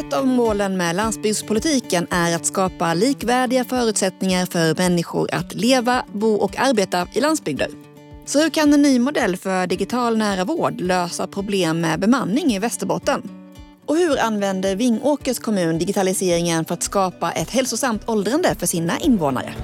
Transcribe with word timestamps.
Ett 0.00 0.12
av 0.12 0.26
målen 0.26 0.76
med 0.76 0.96
landsbygdspolitiken 0.96 2.06
är 2.10 2.36
att 2.36 2.46
skapa 2.46 2.94
likvärdiga 2.94 3.64
förutsättningar 3.64 4.46
för 4.46 4.74
människor 4.74 5.34
att 5.34 5.54
leva, 5.54 6.04
bo 6.12 6.34
och 6.34 6.58
arbeta 6.58 7.06
i 7.12 7.20
landsbygder. 7.20 7.68
Så 8.26 8.42
hur 8.42 8.50
kan 8.50 8.72
en 8.72 8.82
ny 8.82 8.98
modell 8.98 9.36
för 9.36 9.66
digital 9.66 10.18
nära 10.18 10.44
vård 10.44 10.80
lösa 10.80 11.26
problem 11.26 11.80
med 11.80 12.00
bemanning 12.00 12.52
i 12.52 12.58
Västerbotten? 12.58 13.30
Och 13.86 13.96
hur 13.96 14.20
använder 14.20 14.76
Vingåkers 14.76 15.38
kommun 15.38 15.78
digitaliseringen 15.78 16.64
för 16.64 16.74
att 16.74 16.82
skapa 16.82 17.32
ett 17.32 17.50
hälsosamt 17.50 18.08
åldrande 18.08 18.54
för 18.54 18.66
sina 18.66 18.98
invånare? 18.98 19.54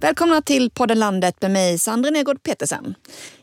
Välkomna 0.00 0.42
till 0.42 0.70
podden 0.70 0.98
Landet 0.98 1.42
med 1.42 1.50
mig, 1.50 1.78
Sandra 1.78 2.10
Nergård 2.10 2.42
Petersen. 2.42 2.94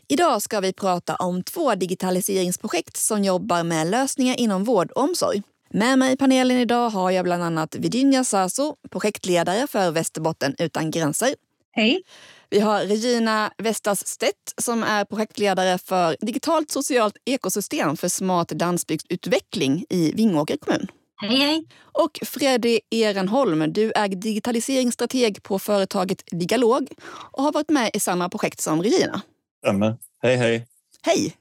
Idag 0.08 0.42
ska 0.42 0.60
vi 0.60 0.72
prata 0.72 1.16
om 1.16 1.42
två 1.42 1.74
digitaliseringsprojekt 1.74 2.96
som 2.96 3.24
jobbar 3.24 3.62
med 3.62 3.86
lösningar 3.86 4.40
inom 4.40 4.64
vård 4.64 4.90
och 4.90 5.02
omsorg. 5.02 5.42
Med 5.70 5.98
mig 5.98 6.12
i 6.12 6.16
panelen 6.16 6.58
idag 6.58 6.90
har 6.90 7.10
jag 7.10 7.24
bland 7.24 7.42
annat 7.42 7.74
Virginia 7.74 8.24
Sasso, 8.24 8.76
projektledare 8.90 9.66
för 9.66 9.90
Västerbotten 9.90 10.54
utan 10.58 10.90
gränser. 10.90 11.34
Hej. 11.72 12.02
Vi 12.50 12.60
har 12.60 12.80
Regina 12.80 13.52
Vestas 13.58 14.06
Stedt 14.06 14.54
som 14.58 14.82
är 14.82 15.04
projektledare 15.04 15.78
för 15.78 16.16
digitalt 16.20 16.70
socialt 16.70 17.16
ekosystem 17.24 17.96
för 17.96 18.08
smart 18.08 18.52
landsbygdsutveckling 18.60 19.84
i 19.88 20.12
Vingåker 20.12 20.56
kommun. 20.56 20.88
Hej, 21.16 21.36
hej. 21.36 21.66
Och 21.82 22.18
Freddy 22.22 22.80
Ehrenholm, 22.90 23.72
du 23.72 23.92
är 23.92 24.08
digitaliseringsstrateg 24.08 25.42
på 25.42 25.58
företaget 25.58 26.22
Digalog 26.30 26.88
och 27.06 27.42
har 27.42 27.52
varit 27.52 27.70
med 27.70 27.90
i 27.94 28.00
samma 28.00 28.28
projekt 28.28 28.60
som 28.60 28.82
Regina. 28.82 29.20
Stämmer. 29.64 29.96
Hej, 30.22 30.36
hej. 30.36 30.66
Hej. 31.02 31.36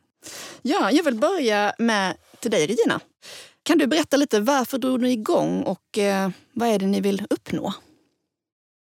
Ja, 0.62 0.92
jag 0.92 1.04
vill 1.04 1.16
börja 1.16 1.74
med 1.80 2.18
till 2.40 2.52
dig, 2.52 2.68
Regina. 2.68 3.00
Kan 3.64 3.78
du 3.78 3.88
berätta 3.88 4.18
lite 4.18 4.40
varför 4.40 4.78
drog 4.78 5.02
ni 5.02 5.12
igång 5.12 5.64
och 5.64 5.98
eh, 5.98 6.30
vad 6.54 6.70
är 6.70 6.80
det 6.80 6.86
ni 6.86 7.02
vill 7.02 7.28
uppnå? 7.30 7.74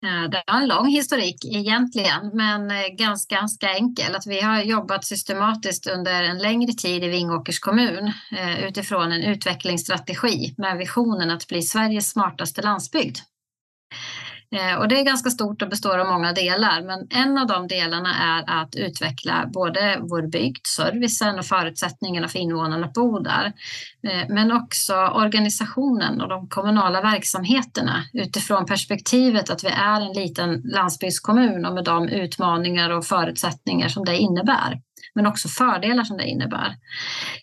Eh, 0.07 0.31
det 0.31 0.43
har 0.47 0.61
en 0.63 0.69
lång 0.69 0.89
historik 0.89 1.45
egentligen, 1.45 2.31
men 2.35 2.71
eh, 2.71 2.89
ganska, 2.99 3.35
ganska 3.35 3.71
enkel. 3.71 4.15
Att 4.15 4.27
vi 4.27 4.41
har 4.41 4.63
jobbat 4.63 5.05
systematiskt 5.05 5.87
under 5.87 6.23
en 6.23 6.39
längre 6.39 6.73
tid 6.73 7.05
i 7.05 7.09
Vingåkers 7.09 7.59
kommun 7.59 8.13
eh, 8.33 8.65
utifrån 8.65 9.13
en 9.13 9.23
utvecklingsstrategi 9.23 10.55
med 10.57 10.79
visionen 10.79 11.31
att 11.31 11.49
bli 11.49 11.63
Sveriges 11.63 12.11
smartaste 12.11 12.63
landsbygd. 12.63 13.17
Eh, 14.53 14.75
och 14.79 14.89
det 14.89 15.01
är 15.01 15.05
ganska 15.05 15.31
stort 15.31 15.63
och 15.63 15.69
består 15.69 15.99
av 15.99 16.07
många 16.07 16.33
delar, 16.33 16.83
men 16.83 17.07
en 17.11 17.39
av 17.39 17.47
de 17.47 17.69
delarna 17.69 18.15
är 18.23 18.63
att 18.63 18.77
utveckla 18.77 19.47
både 19.53 19.99
vår 20.01 20.23
bygd, 20.23 20.67
servicen 20.67 21.39
och 21.39 21.45
förutsättningarna 21.45 22.29
för 22.29 22.39
invånarna 22.39 22.87
att 22.87 22.93
bo 22.93 23.19
där, 23.19 23.53
eh, 24.09 24.29
men 24.29 24.53
också 24.53 24.95
organisationen 24.95 26.21
och 26.21 26.29
de 26.29 26.49
kommunala 26.49 27.03
verksamheterna 27.03 28.05
utifrån 28.13 28.67
perspektivet 28.67 29.51
att 29.51 29.65
vi 29.65 29.69
är 29.69 30.01
en 30.01 30.13
liten 30.13 30.63
landsbygdskommun 30.65 31.67
och 31.67 31.75
med 31.75 31.85
de 31.85 32.09
utmaningar 32.09 32.91
och 32.91 33.07
förutsättningar 33.07 33.89
som 33.89 34.05
det 34.05 34.17
innebär 34.17 34.81
men 35.15 35.27
också 35.27 35.49
fördelar 35.49 36.05
som 36.05 36.17
det 36.17 36.25
innebär. 36.25 36.77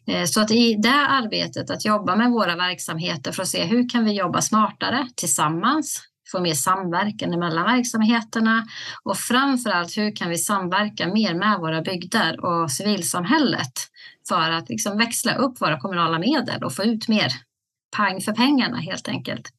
Eh, 0.07 0.25
så 0.25 0.41
att 0.41 0.51
i 0.51 0.75
det 0.75 1.07
arbetet 1.09 1.69
att 1.69 1.85
jobba 1.85 2.15
med 2.15 2.31
våra 2.31 2.55
verksamheter 2.55 3.31
för 3.31 3.41
att 3.41 3.47
se 3.47 3.63
hur 3.63 3.89
kan 3.89 4.05
vi 4.05 4.11
jobba 4.11 4.41
smartare 4.41 5.07
tillsammans 5.15 6.08
få 6.31 6.39
mer 6.39 6.53
samverkan 6.53 7.39
mellan 7.39 7.65
verksamheterna 7.65 8.67
och 9.03 9.17
framför 9.17 9.69
allt 9.69 9.97
hur 9.97 10.15
kan 10.15 10.29
vi 10.29 10.37
samverka 10.37 11.07
mer 11.07 11.33
med 11.33 11.59
våra 11.59 11.81
bygder 11.81 12.45
och 12.45 12.71
civilsamhället 12.71 13.73
för 14.27 14.51
att 14.51 14.69
liksom 14.69 14.97
växla 14.97 15.35
upp 15.35 15.61
våra 15.61 15.79
kommunala 15.79 16.19
medel 16.19 16.63
och 16.63 16.75
få 16.75 16.83
ut 16.83 17.07
mer 17.07 17.33
pang 17.97 18.21
för 18.21 18.31
pengarna 18.31 18.77
helt 18.77 19.07
enkelt. 19.07 19.49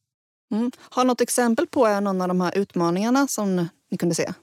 Mm. 0.53 0.71
Har 0.89 1.05
något 1.05 1.21
exempel 1.21 1.67
på 1.67 1.99
någon 1.99 2.21
av 2.21 2.27
de 2.27 2.41
här 2.41 2.57
utmaningarna 2.57 3.27
som 3.27 3.67
ni 3.91 3.97
kunde 3.97 4.15
se? 4.15 4.33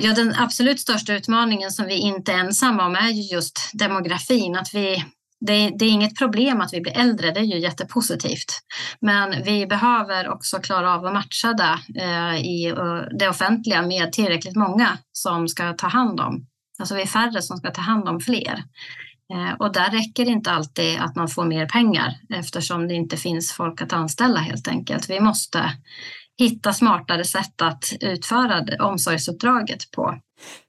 Ja, 0.00 0.14
den 0.14 0.34
absolut 0.34 0.80
största 0.80 1.14
utmaningen 1.14 1.70
som 1.70 1.86
vi 1.86 1.94
inte 1.94 2.32
är 2.32 2.38
ensamma 2.38 2.86
om 2.86 2.94
är 2.94 3.32
just 3.32 3.70
demografin. 3.72 4.56
Att 4.56 4.74
vi 4.74 5.04
det, 5.40 5.70
det, 5.78 5.84
är 5.84 5.90
inget 5.90 6.18
problem 6.18 6.60
att 6.60 6.72
vi 6.72 6.80
blir 6.80 6.98
äldre, 6.98 7.30
det 7.30 7.40
är 7.40 7.44
ju 7.44 7.58
jättepositivt. 7.58 8.60
Men 9.00 9.42
vi 9.42 9.66
behöver 9.66 10.28
också 10.28 10.58
klara 10.58 10.94
av 10.94 11.06
att 11.06 11.12
matcha 11.12 11.52
det 11.52 12.02
eh, 12.02 12.36
i 12.36 12.66
eh, 12.66 13.18
det 13.18 13.28
offentliga 13.28 13.82
med 13.82 14.12
tillräckligt 14.12 14.56
många 14.56 14.98
som 15.12 15.48
ska 15.48 15.72
ta 15.72 15.86
hand 15.86 16.20
om. 16.20 16.46
Alltså 16.78 16.94
vi 16.94 17.02
är 17.02 17.06
färre 17.06 17.42
som 17.42 17.56
ska 17.56 17.70
ta 17.70 17.80
hand 17.80 18.08
om 18.08 18.20
fler. 18.20 18.62
Eh, 19.32 19.54
och 19.58 19.72
där 19.72 19.90
räcker 19.90 20.24
det 20.24 20.30
inte 20.30 20.50
alltid 20.50 20.98
att 20.98 21.16
man 21.16 21.28
får 21.28 21.44
mer 21.44 21.66
pengar 21.66 22.14
eftersom 22.34 22.88
det 22.88 22.94
inte 22.94 23.16
finns 23.16 23.52
folk 23.52 23.82
att 23.82 23.92
anställa 23.92 24.40
helt 24.40 24.68
enkelt. 24.68 25.10
Vi 25.10 25.20
måste 25.20 25.72
hitta 26.38 26.72
smartare 26.72 27.24
sätt 27.24 27.62
att 27.62 27.92
utföra 28.00 28.84
omsorgsuppdraget 28.84 29.90
på. 29.90 30.20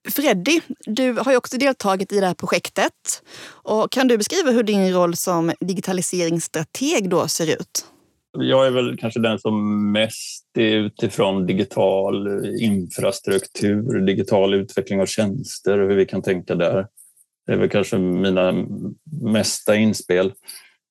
Freddy, 0.09 0.61
du 0.85 1.11
har 1.11 1.31
ju 1.31 1.37
också 1.37 1.57
deltagit 1.57 2.13
i 2.13 2.19
det 2.19 2.27
här 2.27 2.33
projektet. 2.33 3.23
Och 3.49 3.91
kan 3.91 4.07
du 4.07 4.17
beskriva 4.17 4.51
hur 4.51 4.63
din 4.63 4.93
roll 4.93 5.15
som 5.15 5.51
digitaliseringsstrateg 5.59 7.09
då 7.09 7.27
ser 7.27 7.47
ut? 7.47 7.85
Jag 8.39 8.67
är 8.67 8.71
väl 8.71 8.97
kanske 8.97 9.19
den 9.19 9.39
som 9.39 9.91
mest 9.91 10.57
är 10.57 10.75
utifrån 10.75 11.45
digital 11.45 12.45
infrastruktur, 12.59 14.05
digital 14.05 14.53
utveckling 14.53 15.01
av 15.01 15.05
tjänster 15.05 15.79
och 15.79 15.89
hur 15.89 15.95
vi 15.95 16.05
kan 16.05 16.21
tänka 16.21 16.55
där. 16.55 16.87
Det 17.45 17.53
är 17.53 17.57
väl 17.57 17.69
kanske 17.69 17.97
mina 17.97 18.65
mesta 19.21 19.75
inspel. 19.75 20.33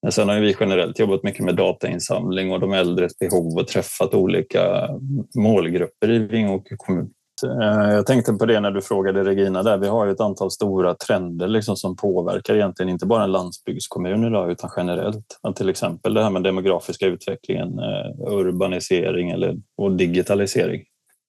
Men 0.02 0.12
sen 0.12 0.28
har 0.28 0.40
vi 0.40 0.56
generellt 0.60 0.98
jobbat 0.98 1.22
mycket 1.22 1.44
med 1.44 1.56
datainsamling 1.56 2.52
och 2.52 2.60
de 2.60 2.72
äldres 2.72 3.18
behov 3.18 3.58
och 3.58 3.68
träffat 3.68 4.14
olika 4.14 4.88
målgrupper 5.34 6.10
i 6.10 6.18
Vingåker 6.18 6.76
kommun. 6.76 7.10
Eh, 7.44 7.94
jag 7.94 8.06
tänkte 8.06 8.32
på 8.32 8.46
det 8.46 8.60
när 8.60 8.70
du 8.70 8.82
frågade 8.82 9.24
Regina 9.24 9.62
där. 9.62 9.78
Vi 9.78 9.88
har 9.88 10.06
ju 10.06 10.12
ett 10.12 10.20
antal 10.20 10.50
stora 10.50 10.94
trender 10.94 11.48
liksom 11.48 11.76
som 11.76 11.96
påverkar 11.96 12.54
egentligen 12.54 12.90
inte 12.90 13.06
bara 13.06 13.24
en 13.24 13.32
landsbygdskommun 13.32 14.24
idag 14.24 14.50
utan 14.50 14.70
generellt. 14.76 15.26
Till 15.56 15.68
exempel 15.68 16.14
det 16.14 16.22
här 16.22 16.30
med 16.30 16.42
demografiska 16.42 17.06
utvecklingen, 17.06 17.78
eh, 17.78 18.32
urbanisering 18.32 19.30
eller, 19.30 19.56
och 19.76 19.92
digitalisering. 19.92 20.82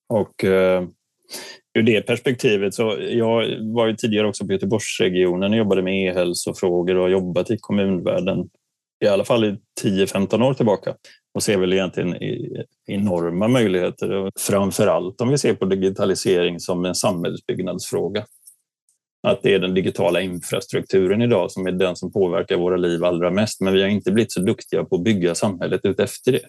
Och 0.10 0.44
eh, 0.44 0.84
ur 1.78 1.84
det 1.84 2.02
perspektivet 2.02 2.74
så 2.74 2.98
jag 3.00 3.46
var 3.74 3.88
ju 3.88 3.96
tidigare 3.96 4.28
också 4.28 4.46
på 4.46 4.54
Göteborgsregionen 4.54 5.52
och 5.52 5.58
jobbade 5.58 5.82
med 5.82 6.08
e-hälsofrågor 6.08 6.96
och 6.96 7.02
har 7.02 7.10
jobbat 7.10 7.52
i 7.52 7.58
kommunvärlden 7.58 8.50
i 9.06 9.08
alla 9.08 9.26
fall 9.26 9.46
i 9.46 9.58
10-15 9.84 10.44
år 10.44 10.54
tillbaka 10.54 10.96
och 11.38 11.44
ser 11.44 11.58
väl 11.58 11.74
egentligen 11.74 12.18
enorma 12.88 13.48
möjligheter. 13.48 14.32
Framför 14.40 14.88
allt 14.88 15.22
om 15.22 15.30
vi 15.30 15.38
ser 15.38 15.54
på 15.54 15.66
digitalisering 15.66 16.60
som 16.60 16.86
en 16.86 16.96
samhällsbyggnadsfråga. 16.96 18.26
Att 19.28 19.42
det 19.44 19.54
är 19.54 19.60
den 19.60 19.74
digitala 19.74 20.22
infrastrukturen 20.22 21.22
idag 21.22 21.52
som 21.52 21.68
är 21.68 21.72
den 21.72 21.96
som 21.96 22.12
påverkar 22.12 22.58
våra 22.58 22.78
liv 22.78 23.04
allra 23.04 23.32
mest. 23.32 23.62
Men 23.62 23.74
vi 23.74 23.82
har 23.82 23.90
inte 23.90 24.12
blivit 24.12 24.32
så 24.32 24.42
duktiga 24.42 24.84
på 24.84 24.96
att 24.96 25.04
bygga 25.04 25.36
samhället 25.36 25.82
utefter 25.84 26.32
det. 26.32 26.42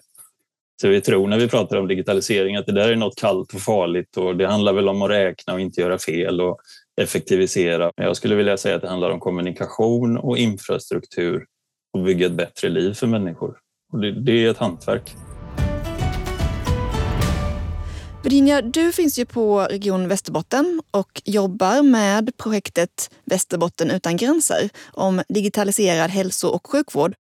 Så 0.81 0.87
vi 0.87 1.01
tror 1.01 1.27
när 1.27 1.39
vi 1.39 1.47
pratar 1.47 1.77
om 1.77 1.87
digitalisering 1.87 2.55
att 2.55 2.65
det 2.65 2.71
där 2.71 2.89
är 2.89 2.95
något 2.95 3.19
kallt 3.19 3.53
och 3.53 3.61
farligt 3.61 4.17
och 4.17 4.37
det 4.37 4.47
handlar 4.47 4.73
väl 4.73 4.89
om 4.89 5.01
att 5.01 5.09
räkna 5.09 5.53
och 5.53 5.61
inte 5.61 5.81
göra 5.81 5.97
fel 5.97 6.41
och 6.41 6.59
effektivisera. 7.01 7.91
Men 7.97 8.05
jag 8.07 8.15
skulle 8.15 8.35
vilja 8.35 8.57
säga 8.57 8.75
att 8.75 8.81
det 8.81 8.89
handlar 8.89 9.09
om 9.09 9.19
kommunikation 9.19 10.17
och 10.17 10.37
infrastruktur 10.37 11.45
och 11.93 12.03
bygga 12.03 12.25
ett 12.25 12.33
bättre 12.33 12.69
liv 12.69 12.93
för 12.93 13.07
människor. 13.07 13.57
Och 13.91 13.99
det, 13.99 14.21
det 14.21 14.45
är 14.45 14.51
ett 14.51 14.57
hantverk. 14.57 15.15
Virginia, 18.23 18.61
du 18.61 18.91
finns 18.91 19.19
ju 19.19 19.25
på 19.25 19.59
Region 19.59 20.07
Västerbotten 20.07 20.81
och 20.91 21.21
jobbar 21.25 21.83
med 21.83 22.37
projektet 22.37 23.09
Västerbotten 23.25 23.91
utan 23.91 24.17
gränser 24.17 24.69
om 24.93 25.21
digitaliserad 25.29 26.11
hälso 26.11 26.47
och 26.47 26.67
sjukvård. 26.67 27.13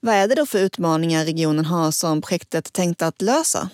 Vad 0.00 0.14
är 0.14 0.28
det 0.28 0.34
då 0.34 0.46
för 0.46 0.58
utmaningar 0.58 1.24
regionen 1.24 1.64
har 1.64 1.90
som 1.90 2.22
projektet 2.22 2.72
tänkt 2.72 3.02
att 3.02 3.22
lösa? 3.22 3.70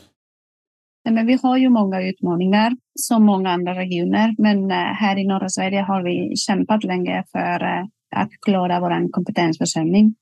Men 1.11 1.27
vi 1.27 1.39
har 1.43 1.57
ju 1.57 1.69
många 1.69 2.03
utmaningar 2.03 2.73
som 2.95 3.25
många 3.25 3.51
andra 3.51 3.75
regioner, 3.75 4.35
men 4.39 4.71
eh, 4.71 4.77
här 4.77 5.19
i 5.19 5.27
norra 5.27 5.49
Sverige 5.49 5.81
har 5.81 6.03
vi 6.03 6.37
kämpat 6.37 6.85
länge 6.85 7.25
för 7.33 7.63
eh, 7.63 7.85
att 8.17 8.31
klara 8.47 8.81
vår 8.81 9.13
kompetensförsörjning. 9.13 10.15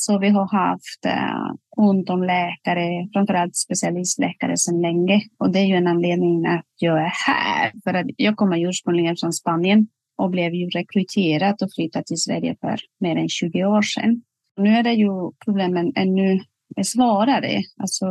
Så 0.00 0.18
vi 0.18 0.28
har 0.28 0.46
haft 0.46 1.04
eh, 1.06 1.52
ont 1.76 2.10
om 2.10 2.22
läkare, 2.22 3.08
framförallt 3.12 3.56
specialistläkare 3.56 4.56
sedan 4.56 4.80
länge. 4.80 5.22
Och 5.38 5.52
det 5.52 5.58
är 5.58 5.64
ju 5.64 5.74
en 5.74 5.86
anledning 5.86 6.46
att 6.46 6.66
jag 6.76 6.98
är 6.98 7.12
här. 7.26 7.72
För 7.84 7.94
att 7.94 8.06
jag 8.16 8.36
kommer 8.36 8.68
ursprungligen 8.68 9.16
från 9.16 9.32
Spanien 9.32 9.86
och 10.18 10.30
blev 10.30 10.54
ju 10.54 10.68
rekryterad 10.68 11.62
och 11.62 11.68
flyttade 11.74 12.04
till 12.04 12.16
Sverige 12.16 12.56
för 12.60 12.76
mer 13.00 13.16
än 13.16 13.28
20 13.28 13.64
år 13.64 13.82
sedan. 13.82 14.22
Nu 14.56 14.70
är 14.70 14.82
det 14.82 14.92
ju 14.92 15.32
problemen 15.44 15.92
ännu 15.96 16.40
svårare. 16.82 17.62
Alltså, 17.76 18.06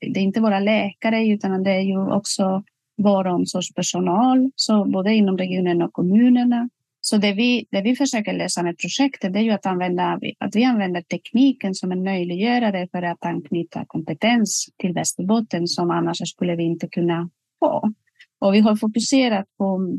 det 0.00 0.20
är 0.20 0.24
inte 0.24 0.40
bara 0.40 0.60
läkare 0.60 1.26
utan 1.28 1.62
det 1.62 1.70
är 1.70 1.80
ju 1.80 2.12
också 2.12 2.62
vård 3.02 3.26
och 3.26 3.34
omsorgspersonal, 3.34 4.50
så 4.56 4.84
både 4.84 5.14
inom 5.14 5.38
regionen 5.38 5.82
och 5.82 5.92
kommunerna. 5.92 6.68
Så 7.04 7.16
det 7.16 7.32
vi, 7.32 7.66
det 7.70 7.82
vi 7.82 7.96
försöker 7.96 8.32
lösa 8.32 8.62
med 8.62 8.78
projektet 8.78 9.36
är 9.36 9.40
ju 9.40 9.50
att, 9.50 9.66
använda, 9.66 10.20
att 10.38 10.56
vi 10.56 10.64
använder 10.64 11.02
tekniken 11.02 11.74
som 11.74 11.92
en 11.92 12.04
möjliggörare 12.04 12.88
för 12.92 13.02
att 13.02 13.24
anknyta 13.24 13.84
kompetens 13.86 14.68
till 14.78 14.92
Västerbotten 14.92 15.66
som 15.66 15.90
annars 15.90 16.30
skulle 16.30 16.56
vi 16.56 16.62
inte 16.62 16.88
kunna 16.88 17.30
få. 17.60 17.92
Och 18.40 18.54
vi 18.54 18.60
har 18.60 18.76
fokuserat 18.76 19.46
på 19.58 19.98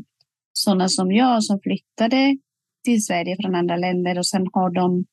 sådana 0.52 0.88
som 0.88 1.12
jag 1.12 1.44
som 1.44 1.60
flyttade 1.60 2.38
till 2.84 3.04
Sverige 3.04 3.36
från 3.42 3.54
andra 3.54 3.76
länder 3.76 4.18
och 4.18 4.26
sen 4.26 4.46
har 4.52 4.70
de 4.70 5.04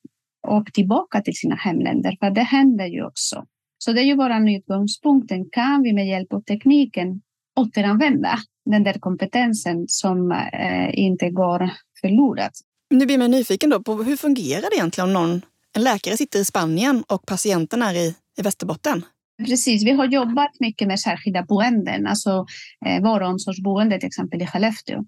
åkt 0.48 0.74
tillbaka 0.74 1.20
till 1.20 1.36
sina 1.36 1.54
hemländer. 1.54 2.16
För 2.20 2.30
det 2.30 2.42
händer 2.42 2.86
ju 2.86 3.04
också. 3.04 3.46
Så 3.78 3.92
det 3.92 4.00
är 4.00 4.04
ju 4.04 4.16
vår 4.16 4.48
utgångspunkt. 4.50 5.32
Kan 5.52 5.82
vi 5.82 5.92
med 5.92 6.08
hjälp 6.08 6.32
av 6.32 6.40
tekniken 6.40 7.20
återanvända 7.56 8.38
den 8.70 8.82
där 8.82 8.98
kompetensen 9.00 9.84
som 9.88 10.32
eh, 10.32 10.98
inte 10.98 11.30
går 11.30 11.70
förlorad? 12.00 12.50
Nu 12.90 13.06
blir 13.06 13.18
man 13.18 13.30
nyfiken 13.30 13.70
då 13.70 13.82
på 13.82 13.94
hur 13.94 14.16
fungerar 14.16 14.70
det 14.70 14.76
egentligen 14.76 15.08
om 15.08 15.12
någon, 15.12 15.42
en 15.76 15.84
läkare 15.84 16.16
sitter 16.16 16.38
i 16.38 16.44
Spanien 16.44 17.04
och 17.08 17.26
patienten 17.26 17.82
är 17.82 17.94
i, 17.94 18.14
i 18.38 18.42
Västerbotten? 18.42 19.04
Precis, 19.46 19.84
vi 19.84 19.90
har 19.90 20.06
jobbat 20.06 20.60
mycket 20.60 20.88
med 20.88 21.00
särskilda 21.00 21.42
boenden, 21.42 22.06
alltså 22.06 22.46
eh, 22.86 23.02
vårdomsorgsboende 23.02 23.98
till 23.98 24.06
exempel 24.06 24.42
i 24.42 24.46
Skellefteå. 24.46 25.04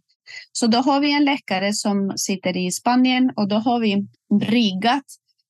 Så 0.53 0.67
då 0.67 0.79
har 0.79 1.01
vi 1.01 1.13
en 1.13 1.25
läkare 1.25 1.73
som 1.73 2.13
sitter 2.17 2.57
i 2.57 2.73
Spanien 2.73 3.31
och 3.37 3.49
då 3.49 3.57
har 3.57 3.81
vi 3.81 4.07
riggat 4.43 5.05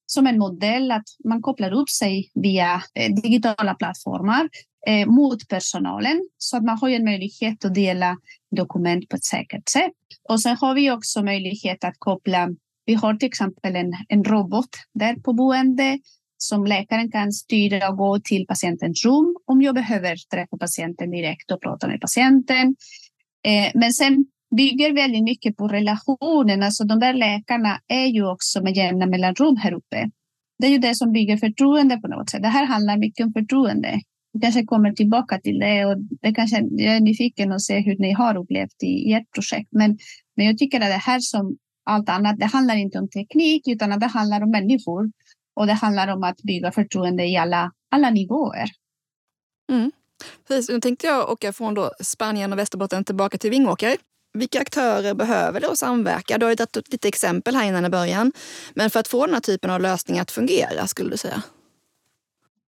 som 0.06 0.26
en 0.26 0.38
modell 0.38 0.90
att 0.90 1.04
man 1.24 1.42
kopplar 1.42 1.72
upp 1.72 1.90
sig 1.90 2.30
via 2.34 2.82
eh, 2.94 3.14
digitala 3.14 3.74
plattformar 3.74 4.48
eh, 4.86 5.06
mot 5.06 5.48
personalen 5.48 6.28
så 6.38 6.56
att 6.56 6.64
man 6.64 6.78
har 6.78 6.88
en 6.88 7.04
möjlighet 7.04 7.64
att 7.64 7.74
dela 7.74 8.16
dokument 8.56 9.08
på 9.08 9.16
ett 9.16 9.24
säkert 9.24 9.68
sätt. 9.68 9.92
Och 10.28 10.40
sen 10.40 10.56
har 10.56 10.74
vi 10.74 10.90
också 10.90 11.22
möjlighet 11.22 11.84
att 11.84 11.94
koppla. 11.98 12.48
Vi 12.86 12.94
har 12.94 13.14
till 13.14 13.28
exempel 13.28 13.76
en, 13.76 13.92
en 14.08 14.24
robot 14.24 14.68
där 14.94 15.14
på 15.14 15.32
boende 15.32 15.98
som 16.36 16.66
läkaren 16.66 17.10
kan 17.10 17.32
styra 17.32 17.88
och 17.88 17.96
gå 17.96 18.20
till 18.20 18.46
patientens 18.46 19.04
rum 19.04 19.36
om 19.46 19.62
jag 19.62 19.74
behöver 19.74 20.16
träffa 20.30 20.56
patienten 20.56 21.10
direkt 21.10 21.50
och 21.50 21.62
prata 21.62 21.86
med 21.86 22.00
patienten. 22.00 22.76
Eh, 23.46 23.70
men 23.74 23.92
sen 23.92 24.26
bygger 24.56 24.92
väldigt 24.92 25.24
mycket 25.24 25.56
på 25.56 25.68
relationerna. 25.68 26.62
Så 26.62 26.66
alltså, 26.66 26.84
de 26.84 27.00
där 27.00 27.14
läkarna 27.14 27.80
är 27.88 28.06
ju 28.06 28.26
också 28.26 28.62
med 28.62 28.76
jämna 28.76 29.06
mellanrum 29.06 29.56
här 29.56 29.72
uppe. 29.72 30.10
Det 30.58 30.66
är 30.66 30.70
ju 30.70 30.78
det 30.78 30.94
som 30.94 31.12
bygger 31.12 31.36
förtroende 31.36 31.96
på 31.96 32.08
något 32.08 32.30
sätt. 32.30 32.42
Det 32.42 32.48
här 32.48 32.64
handlar 32.64 32.96
mycket 32.98 33.26
om 33.26 33.32
förtroende. 33.32 34.00
Vi 34.32 34.40
kanske 34.40 34.64
kommer 34.64 34.92
tillbaka 34.92 35.40
till 35.40 35.58
det 35.58 35.84
och 35.86 35.96
det 36.22 36.34
kanske, 36.34 36.56
jag 36.70 36.96
är 36.96 37.00
nyfiken 37.00 37.52
att 37.52 37.62
se 37.62 37.80
hur 37.80 37.98
ni 37.98 38.12
har 38.12 38.36
upplevt 38.36 38.82
i, 38.82 38.86
i 38.86 39.12
ert 39.12 39.30
projekt. 39.34 39.68
Men, 39.70 39.98
men 40.36 40.46
jag 40.46 40.58
tycker 40.58 40.80
att 40.80 40.86
det 40.86 40.92
här 40.92 41.20
som 41.20 41.56
allt 41.84 42.08
annat, 42.08 42.38
det 42.38 42.46
handlar 42.46 42.76
inte 42.76 42.98
om 42.98 43.08
teknik 43.08 43.68
utan 43.68 43.92
att 43.92 44.00
det 44.00 44.06
handlar 44.06 44.42
om 44.42 44.50
människor. 44.50 45.10
Och 45.56 45.66
det 45.66 45.72
handlar 45.72 46.08
om 46.08 46.22
att 46.22 46.42
bygga 46.42 46.72
förtroende 46.72 47.24
i 47.24 47.36
alla, 47.36 47.72
alla 47.90 48.10
nivåer. 48.10 48.68
Mm. 49.72 49.92
Precis, 50.48 50.70
nu 50.70 50.80
tänkte 50.80 51.06
jag 51.06 51.30
åka 51.30 51.52
från 51.52 51.74
då 51.74 51.90
Spanien 52.00 52.52
och 52.52 52.58
Västerbotten 52.58 53.04
tillbaka 53.04 53.38
till 53.38 53.50
Vingåker 53.50 53.96
vilka 54.34 54.60
aktörer 54.60 55.14
behöver 55.14 55.60
då 55.60 55.76
samverka? 55.76 56.38
Du 56.38 56.46
har 56.46 56.50
ju 56.50 56.56
tagit 56.56 56.92
lite 56.92 57.08
exempel 57.08 57.56
här 57.56 57.64
innan 57.64 57.84
i 57.84 57.88
början. 57.88 58.32
Men 58.74 58.90
för 58.90 59.00
att 59.00 59.08
få 59.08 59.26
den 59.26 59.34
här 59.34 59.40
typen 59.40 59.70
av 59.70 59.80
lösningar 59.80 60.22
att 60.22 60.30
fungera, 60.30 60.86
skulle 60.86 61.10
du 61.10 61.16
säga? 61.16 61.42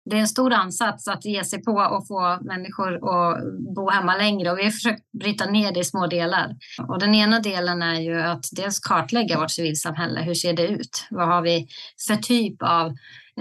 Det 0.10 0.16
är 0.16 0.20
en 0.20 0.28
stor 0.28 0.54
ansats 0.54 1.08
att 1.08 1.26
ge 1.26 1.44
sig 1.44 1.64
på 1.64 1.72
och 1.72 2.08
få 2.08 2.40
människor 2.42 2.94
att 2.96 3.38
bo 3.76 3.90
hemma 3.90 4.18
längre 4.18 4.52
och 4.52 4.58
vi 4.58 4.64
har 4.64 4.72
försökt 4.72 5.12
bryta 5.12 5.46
ner 5.46 5.72
det 5.72 5.80
i 5.80 5.84
små 5.84 6.08
delar. 6.08 6.56
Och 6.88 7.00
den 7.00 7.16
ena 7.16 7.40
delen 7.40 7.82
är 7.82 8.00
ju 8.02 8.22
att 8.22 8.46
dels 8.52 8.80
kartlägga 8.80 9.40
vårt 9.40 9.52
civilsamhälle. 9.52 10.22
Hur 10.22 10.34
ser 10.34 10.54
det 10.54 10.68
ut? 10.68 11.08
Vad 11.10 11.28
har 11.28 11.42
vi 11.42 11.68
för 12.08 12.16
typ 12.16 12.64
av 12.64 12.88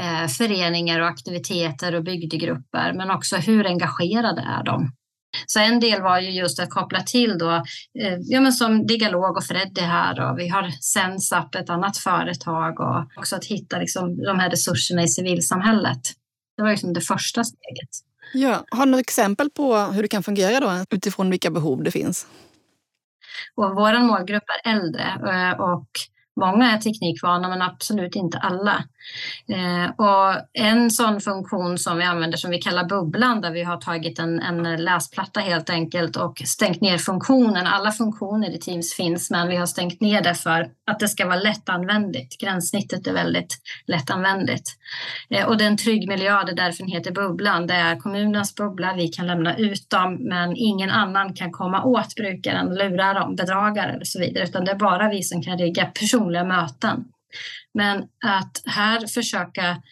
eh, 0.01 0.29
föreningar 0.29 1.01
och 1.01 1.09
aktiviteter 1.09 1.95
och 1.95 2.05
bygdegrupper? 2.05 2.93
Men 2.93 3.11
också 3.11 3.37
hur 3.37 3.67
engagerade 3.67 4.41
är 4.41 4.65
de? 4.65 4.93
Så 5.47 5.61
en 5.61 5.81
del 5.81 6.03
var 6.03 6.21
ju 6.21 6.31
just 6.31 6.61
att 6.61 6.71
koppla 6.71 7.01
till 7.01 7.39
då, 7.39 7.51
eh, 8.01 8.19
ja 8.21 8.41
men 8.41 8.53
som 8.53 8.87
Digalog 8.87 9.37
och 9.37 9.45
Freddy 9.45 9.81
här 9.81 10.31
och 10.31 10.39
vi 10.39 10.49
har 10.49 10.71
Sensap, 10.71 11.55
ett 11.55 11.71
annat 11.71 11.97
företag 11.97 12.81
och 12.81 13.19
också 13.19 13.37
att 13.37 13.45
hitta 13.45 13.79
liksom 13.79 14.17
de 14.17 14.39
här 14.39 14.51
resurserna 14.51 15.03
i 15.03 15.09
civilsamhället. 15.09 16.01
Det 16.57 16.63
var 16.63 16.71
liksom 16.71 16.93
det 16.93 17.01
första 17.01 17.45
steget. 17.45 17.91
Ja, 18.35 18.65
har 18.71 18.87
du 18.87 18.91
några 18.91 19.01
exempel 19.01 19.51
på 19.51 19.77
hur 19.77 20.03
det 20.03 20.09
kan 20.09 20.23
fungera 20.23 20.61
då 20.61 20.85
utifrån 20.91 21.31
vilka 21.31 21.51
behov 21.51 21.83
det 21.83 21.91
finns? 21.91 22.27
Och 23.55 23.75
vår 23.75 23.99
målgrupp 23.99 24.45
är 24.65 24.71
äldre 24.71 25.03
eh, 25.03 25.61
och 25.61 25.89
Många 26.41 26.73
är 26.73 26.79
teknikvana 26.79 27.49
men 27.49 27.63
absolut 27.63 28.17
inte 28.17 28.39
alla. 28.39 28.85
Eh, 29.49 29.91
och 29.97 30.41
en 30.53 30.91
sån 30.91 31.21
funktion 31.21 31.79
som 31.79 31.99
vi 31.99 32.05
använder 32.05 32.39
som 32.39 32.51
vi 32.51 32.59
kallar 32.59 32.85
bubblan 32.85 33.41
där 33.41 33.51
vi 33.51 33.63
har 33.63 33.77
tagit 33.77 34.19
en, 34.19 34.41
en 34.41 34.85
läsplatta 34.85 35.41
helt 35.41 35.71
enkelt 35.71 36.17
och 36.17 36.43
stängt 36.45 36.81
ner 36.81 36.99
funktionen. 36.99 37.67
Alla 37.67 37.93
funktioner 37.93 38.51
i 38.51 38.59
Teams 38.59 38.95
finns 38.95 39.31
men 39.31 39.49
vi 39.49 39.57
har 39.57 39.67
stängt 39.67 40.01
ner 40.01 40.23
det 40.23 40.35
för 40.35 40.71
att 40.87 41.01
det 41.01 41.09
ska 41.09 41.27
vara 41.27 41.41
lättanvändigt. 41.41 42.41
Gränssnittet 42.41 43.07
är 43.07 43.13
väldigt 43.13 43.59
lättanvändigt. 43.87 44.71
Eh, 45.31 45.47
och 45.47 45.57
det 45.57 45.65
är 45.65 45.69
en 45.69 45.77
trygg 45.77 46.09
miljö, 46.09 46.45
det 46.45 46.53
är 46.53 46.57
därför 46.57 46.83
den 46.83 46.93
heter 46.93 47.13
bubblan. 47.13 47.67
Det 47.67 47.75
är 47.75 47.97
kommunens 47.97 48.55
bubbla, 48.55 48.95
vi 48.97 49.09
kan 49.09 49.27
lämna 49.27 49.57
ut 49.57 49.91
dem 49.91 50.19
men 50.21 50.57
ingen 50.57 50.91
annan 50.91 51.35
kan 51.35 51.53
komma 51.53 51.85
åt 51.85 52.15
brukaren, 52.15 52.75
lura 52.75 53.15
dem, 53.15 53.37
bedragare 53.37 53.97
och 54.01 54.07
så 54.07 54.19
vidare 54.21 54.45
utan 54.45 54.65
det 54.65 54.71
är 54.71 54.77
bara 54.77 55.09
vi 55.09 55.23
som 55.23 55.43
kan 55.43 55.59
rigga 55.59 55.85
personliga 55.85 56.45
möten. 56.45 57.05
Men 57.75 57.99
att 58.25 58.63
här 58.67 59.07
försöka 59.07 59.83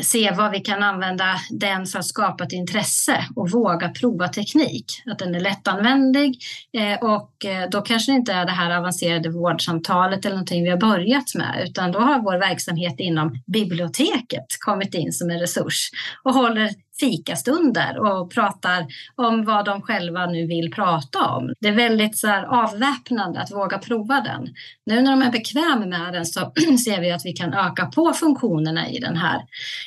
se 0.00 0.32
vad 0.36 0.50
vi 0.50 0.60
kan 0.60 0.82
använda 0.82 1.40
den 1.50 1.86
för 1.86 1.98
att 1.98 2.06
skapa 2.06 2.44
ett 2.44 2.52
intresse 2.52 3.26
och 3.36 3.50
våga 3.50 3.88
prova 3.88 4.28
teknik. 4.28 4.86
Att 5.06 5.18
den 5.18 5.34
är 5.34 5.40
lättanvändlig 5.40 6.38
eh, 6.72 7.02
och 7.02 7.44
eh, 7.44 7.70
då 7.70 7.82
kanske 7.82 8.12
det 8.12 8.16
inte 8.16 8.32
är 8.32 8.46
det 8.46 8.52
här 8.52 8.78
avancerade 8.78 9.30
vårdsamtalet 9.30 10.24
eller 10.24 10.36
någonting 10.36 10.64
vi 10.64 10.70
har 10.70 10.76
börjat 10.76 11.34
med 11.34 11.64
utan 11.68 11.92
då 11.92 11.98
har 11.98 12.22
vår 12.22 12.38
verksamhet 12.38 12.94
inom 12.98 13.42
biblioteket 13.46 14.46
kommit 14.60 14.94
in 14.94 15.12
som 15.12 15.30
en 15.30 15.40
resurs 15.40 15.90
och 16.22 16.34
håller 16.34 16.70
fikastunder 17.00 17.98
och 17.98 18.30
pratar 18.30 18.86
om 19.14 19.44
vad 19.44 19.64
de 19.64 19.82
själva 19.82 20.26
nu 20.26 20.46
vill 20.46 20.72
prata 20.72 21.26
om. 21.26 21.52
Det 21.60 21.68
är 21.68 21.72
väldigt 21.72 22.18
så 22.18 22.26
här 22.26 22.44
avväpnande 22.44 23.40
att 23.40 23.52
våga 23.52 23.78
prova 23.78 24.20
den. 24.20 24.54
Nu 24.86 25.02
när 25.02 25.10
de 25.10 25.22
är 25.22 25.30
bekväma 25.30 25.86
med 25.86 26.12
den 26.12 26.26
så 26.26 26.40
ser 26.84 27.00
vi 27.00 27.12
att 27.12 27.24
vi 27.24 27.32
kan 27.32 27.54
öka 27.54 27.86
på 27.86 28.12
funktionerna 28.12 28.88
i 28.88 28.98
den 28.98 29.16
här 29.16 29.40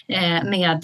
eh, 0.08 0.50
med 0.50 0.84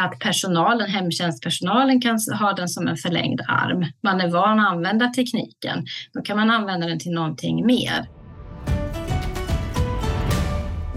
att 0.00 0.18
personalen, 0.18 0.90
hemtjänstpersonalen 0.90 2.00
kan 2.00 2.18
ha 2.40 2.52
den 2.52 2.68
som 2.68 2.88
en 2.88 2.96
förlängd 2.96 3.40
arm. 3.48 3.86
Man 4.02 4.20
är 4.20 4.28
van 4.28 4.60
att 4.60 4.72
använda 4.72 5.08
tekniken. 5.08 5.86
Då 6.12 6.22
kan 6.22 6.36
man 6.36 6.50
använda 6.50 6.86
den 6.86 6.98
till 6.98 7.12
någonting 7.12 7.66
mer. 7.66 8.08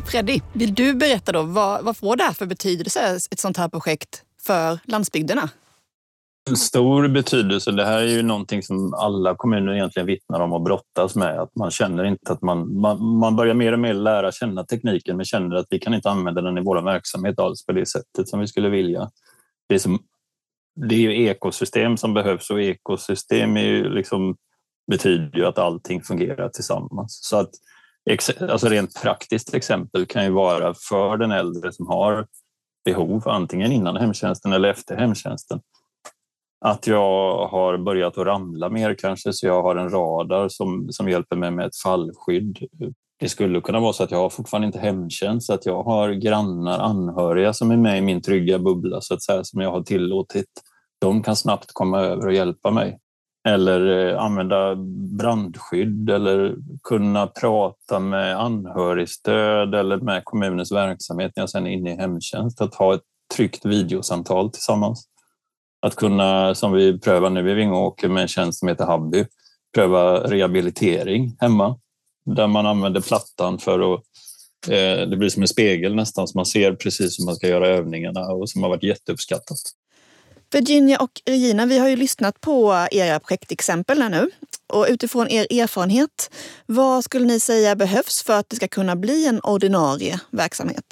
Freddy, 0.06 0.40
vill 0.54 0.74
du 0.74 0.94
berätta 0.94 1.32
då 1.32 1.44
vad, 1.44 1.86
vad 1.86 1.98
får 1.98 2.16
det 2.16 2.24
här 2.24 2.34
för 2.34 2.46
betydelse, 2.46 3.18
ett 3.32 3.40
sånt 3.40 3.58
här 3.58 3.70
projekt 3.70 4.24
för 4.46 4.80
landsbygderna? 4.84 5.50
Stor 6.58 7.08
betydelse. 7.08 7.72
Det 7.72 7.86
här 7.86 7.98
är 7.98 8.08
ju 8.08 8.24
någonting 8.24 8.64
som 8.64 8.94
alla 8.94 9.36
kommuner 9.36 9.74
egentligen 9.74 10.06
vittnar 10.08 10.40
om 10.40 10.54
och 10.54 10.62
brottas 10.62 11.16
med. 11.16 11.40
Att 11.40 11.56
man 11.56 11.72
känner 11.72 12.04
inte 12.04 12.32
att 12.32 12.42
man, 12.42 12.80
man, 12.80 13.06
man 13.06 13.36
börjar 13.36 13.54
mer 13.54 13.74
och 13.74 13.80
mer 13.80 13.94
lära 13.94 14.32
känna 14.32 14.64
tekniken 14.64 15.18
men 15.18 15.26
känner 15.26 15.56
att 15.56 15.66
vi 15.70 15.80
kan 15.80 15.94
inte 15.94 16.10
använda 16.10 16.42
den 16.42 16.58
i 16.58 16.62
vår 16.62 16.82
verksamhet 16.82 17.40
alls 17.40 17.66
på 17.66 17.72
det 17.72 17.86
sättet 17.86 18.30
som 18.30 18.40
vi 18.40 18.48
skulle 18.48 18.70
vilja. 18.70 19.10
Det 19.70 19.76
är, 19.76 19.80
som, 19.80 20.00
det 20.76 20.96
är 20.96 21.00
ju 21.00 21.26
ekosystem 21.26 21.98
som 21.98 22.14
behövs 22.14 22.50
och 22.50 22.62
ekosystem 22.62 23.58
är 23.58 23.66
ju 23.66 23.90
liksom, 23.90 24.36
betyder 24.92 25.38
ju 25.38 25.46
att 25.46 25.58
allting 25.58 26.02
fungerar 26.02 26.50
tillsammans. 26.50 27.20
Så 27.24 27.38
att 27.38 27.50
alltså 28.50 28.68
rent 28.68 29.02
praktiskt 29.02 29.54
exempel 29.54 30.06
kan 30.06 30.24
ju 30.24 30.30
vara 30.30 30.74
för 30.90 31.18
den 31.18 31.32
äldre 31.32 31.72
som 31.72 31.88
har 31.88 32.28
behov, 32.86 33.28
antingen 33.28 33.72
innan 33.72 33.98
hemtjänsten 33.98 34.54
eller 34.54 34.70
efter 34.70 34.98
hemtjänsten. 34.98 35.60
Att 36.66 36.88
jag 36.88 37.48
har 37.48 37.78
börjat 37.78 38.18
att 38.18 38.26
ramla 38.26 38.70
mer 38.70 38.96
kanske, 39.00 39.34
så 39.34 39.48
jag 39.48 39.64
har 39.64 39.76
en 39.76 39.90
radar 39.90 40.50
som, 40.50 40.88
som 40.92 41.10
hjälper 41.10 41.36
mig 41.36 41.52
med 41.52 41.66
ett 41.66 41.78
fallskydd. 41.84 42.58
Det 43.20 43.30
skulle 43.30 43.62
kunna 43.62 43.80
vara 43.80 43.94
så 43.94 44.04
att 44.04 44.12
jag 44.12 44.18
har 44.18 44.30
fortfarande 44.30 44.66
inte 44.66 44.80
hemtjänst, 44.80 45.48
så 45.48 45.54
att 45.54 45.66
jag 45.66 45.84
har 45.84 46.12
grannar, 46.12 46.80
anhöriga 46.80 47.54
som 47.54 47.72
är 47.72 47.78
med 47.78 47.98
i 47.98 48.02
min 48.02 48.22
trygga 48.22 48.60
bubbla, 48.60 49.02
så 49.02 49.14
att 49.14 49.24
säga, 49.24 49.44
som 49.44 49.62
jag 49.62 49.72
har 49.72 49.82
tillåtit. 49.82 50.50
De 51.02 51.24
kan 51.24 51.36
snabbt 51.36 51.74
komma 51.74 52.00
över 52.00 52.28
och 52.28 52.34
hjälpa 52.34 52.72
mig 52.72 53.00
eller 53.50 54.08
eh, 54.08 54.22
använda 54.22 54.76
brandskydd 55.18 56.10
eller 56.10 56.56
kunna 56.84 57.28
prata 57.28 58.00
med 58.00 58.40
anhörigstöd 58.40 59.76
eller 59.76 59.98
med 59.98 60.26
kommunens 60.26 60.72
verksamhet 60.72 61.32
när 61.36 61.44
jag 61.44 61.50
sen 61.50 61.68
är 61.68 61.72
inne 61.72 61.94
i 61.94 61.98
hemtjänst. 61.98 62.62
Att 62.62 62.76
ha 62.76 62.94
ett 62.94 63.02
tryggt 63.36 63.66
videosamtal 63.66 64.52
tillsammans. 64.52 65.06
Att 65.82 65.96
kunna, 65.96 66.56
som 66.56 66.72
vi 66.72 67.00
prövar 67.00 67.30
nu 67.30 67.52
i 67.52 67.54
Vingåker 67.54 68.10
med 68.10 68.22
en 68.22 68.28
tjänst 68.28 68.60
som 68.60 68.68
heter 68.68 68.86
Habby, 68.86 69.26
pröva 69.76 70.20
rehabilitering 70.20 71.36
hemma 71.40 71.80
där 72.26 72.48
man 72.48 72.66
använder 72.66 73.02
plattan 73.02 73.60
för 73.60 73.94
att 73.94 74.04
eh, 74.68 75.10
det 75.10 75.18
blir 75.18 75.30
som 75.30 75.42
en 75.42 75.48
spegel 75.48 75.96
nästan 75.96 76.28
så 76.28 76.38
man 76.38 76.46
ser 76.46 76.74
precis 76.74 77.20
hur 77.20 77.26
man 77.26 77.36
ska 77.36 77.48
göra 77.48 77.68
övningarna 77.68 78.22
och 78.22 78.50
som 78.50 78.64
har 78.64 78.70
varit 78.70 78.84
jätteuppskattat. 78.84 79.58
Virginia 80.54 80.98
och 80.98 81.12
Regina, 81.26 81.66
vi 81.66 81.80
har 81.80 81.90
ju 81.90 81.96
lyssnat 81.96 82.42
på 82.42 82.88
era 82.92 83.20
projektexempel 83.20 84.02
här 84.02 84.10
nu. 84.10 84.30
Och 84.74 84.86
utifrån 84.90 85.28
er 85.28 85.62
erfarenhet, 85.62 86.36
vad 86.66 87.04
skulle 87.04 87.26
ni 87.26 87.40
säga 87.40 87.76
behövs 87.76 88.24
för 88.24 88.40
att 88.40 88.50
det 88.50 88.56
ska 88.56 88.68
kunna 88.68 88.96
bli 88.96 89.28
en 89.28 89.40
ordinarie 89.44 90.20
verksamhet? 90.32 90.86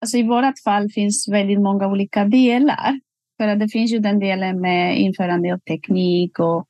Alltså 0.00 0.16
I 0.16 0.22
vårt 0.22 0.58
fall 0.64 0.90
finns 0.90 1.28
väldigt 1.28 1.60
många 1.60 1.86
olika 1.86 2.24
delar. 2.24 3.00
För 3.36 3.56
det 3.56 3.68
finns 3.68 3.92
ju 3.92 3.98
den 3.98 4.18
delen 4.18 4.60
med 4.60 5.00
införande 5.00 5.54
av 5.54 5.58
teknik 5.58 6.38
och 6.38 6.66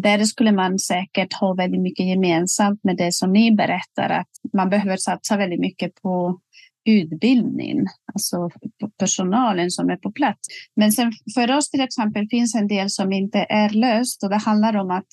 där 0.00 0.24
skulle 0.24 0.52
man 0.52 0.78
säkert 0.78 1.32
ha 1.32 1.54
väldigt 1.54 1.80
mycket 1.80 2.06
gemensamt 2.06 2.84
med 2.84 2.96
det 2.96 3.12
som 3.12 3.32
ni 3.32 3.52
berättar, 3.52 4.10
att 4.10 4.28
man 4.52 4.70
behöver 4.70 4.96
satsa 4.96 5.36
väldigt 5.36 5.60
mycket 5.60 6.02
på 6.02 6.40
utbildning, 6.84 7.86
alltså 8.14 8.50
personalen 8.98 9.70
som 9.70 9.90
är 9.90 9.96
på 9.96 10.12
plats. 10.12 10.48
Men 10.76 10.92
sen 10.92 11.12
för 11.34 11.56
oss 11.56 11.70
till 11.70 11.80
exempel 11.80 12.28
finns 12.28 12.54
en 12.54 12.68
del 12.68 12.90
som 12.90 13.12
inte 13.12 13.46
är 13.48 13.70
löst 13.70 14.22
och 14.22 14.30
det 14.30 14.36
handlar 14.36 14.76
om 14.76 14.90
att 14.90 15.08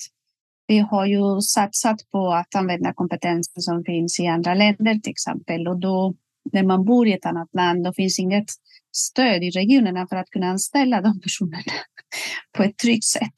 vi 0.66 0.78
har 0.78 1.06
ju 1.06 1.40
satsat 1.40 2.10
på 2.12 2.32
att 2.32 2.54
använda 2.54 2.94
kompetenser 2.94 3.60
som 3.60 3.84
finns 3.84 4.20
i 4.20 4.26
andra 4.26 4.54
länder 4.54 4.94
till 4.94 5.10
exempel 5.10 5.68
och 5.68 5.80
då 5.80 6.14
när 6.52 6.62
man 6.62 6.84
bor 6.84 7.08
i 7.08 7.12
ett 7.12 7.26
annat 7.26 7.54
land 7.54 7.84
då 7.84 7.92
finns 7.92 8.18
inget 8.18 8.46
stöd 8.92 9.42
i 9.42 9.50
regionerna 9.50 10.06
för 10.06 10.16
att 10.16 10.30
kunna 10.30 10.46
anställa 10.46 11.00
de 11.00 11.20
personerna 11.20 11.72
på 12.56 12.62
ett 12.62 12.78
tryggt 12.78 13.04
sätt. 13.04 13.34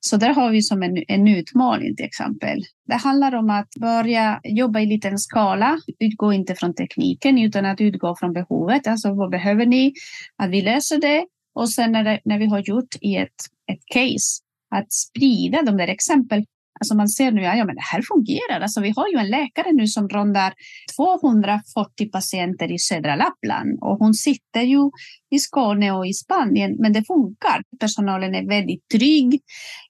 Så 0.00 0.16
där 0.16 0.34
har 0.34 0.50
vi 0.50 0.62
som 0.62 0.82
en, 0.82 1.04
en 1.08 1.28
utmaning 1.28 1.96
till 1.96 2.06
exempel. 2.06 2.62
Det 2.86 2.94
handlar 2.94 3.34
om 3.34 3.50
att 3.50 3.68
börja 3.80 4.40
jobba 4.44 4.80
i 4.80 4.86
liten 4.86 5.18
skala, 5.18 5.78
utgå 5.98 6.32
inte 6.32 6.54
från 6.54 6.74
tekniken 6.74 7.38
utan 7.38 7.66
att 7.66 7.80
utgå 7.80 8.16
från 8.16 8.32
behovet. 8.32 8.86
Alltså 8.86 9.14
vad 9.14 9.30
behöver 9.30 9.66
ni? 9.66 9.92
Att 10.36 10.50
vi 10.50 10.62
löser 10.62 11.00
det 11.00 11.26
och 11.54 11.70
sen 11.70 11.92
när, 11.92 12.04
det, 12.04 12.20
när 12.24 12.38
vi 12.38 12.46
har 12.46 12.58
gjort 12.58 12.94
i 13.00 13.16
ett, 13.16 13.40
ett 13.72 13.82
case 13.94 14.42
att 14.74 14.92
sprida 14.92 15.62
de 15.62 15.76
där 15.76 15.88
exempel 15.88 16.44
Alltså 16.80 16.94
man 16.94 17.08
ser 17.08 17.32
nu, 17.32 17.42
ja 17.42 17.64
men 17.64 17.74
det 17.74 17.88
här 17.92 18.02
fungerar. 18.02 18.60
Alltså 18.60 18.80
vi 18.80 18.92
har 18.96 19.08
ju 19.08 19.18
en 19.18 19.30
läkare 19.30 19.72
nu 19.72 19.86
som 19.86 20.08
rondar 20.08 20.52
240 20.96 22.10
patienter 22.12 22.72
i 22.72 22.78
södra 22.78 23.16
Lappland 23.16 23.78
och 23.80 23.98
hon 23.98 24.14
sitter 24.14 24.60
ju 24.60 24.90
i 25.30 25.38
Skåne 25.38 25.92
och 25.92 26.06
i 26.06 26.12
Spanien, 26.12 26.76
men 26.78 26.92
det 26.92 27.04
funkar. 27.04 27.62
Personalen 27.80 28.34
är 28.34 28.48
väldigt 28.48 28.88
trygg 28.88 29.40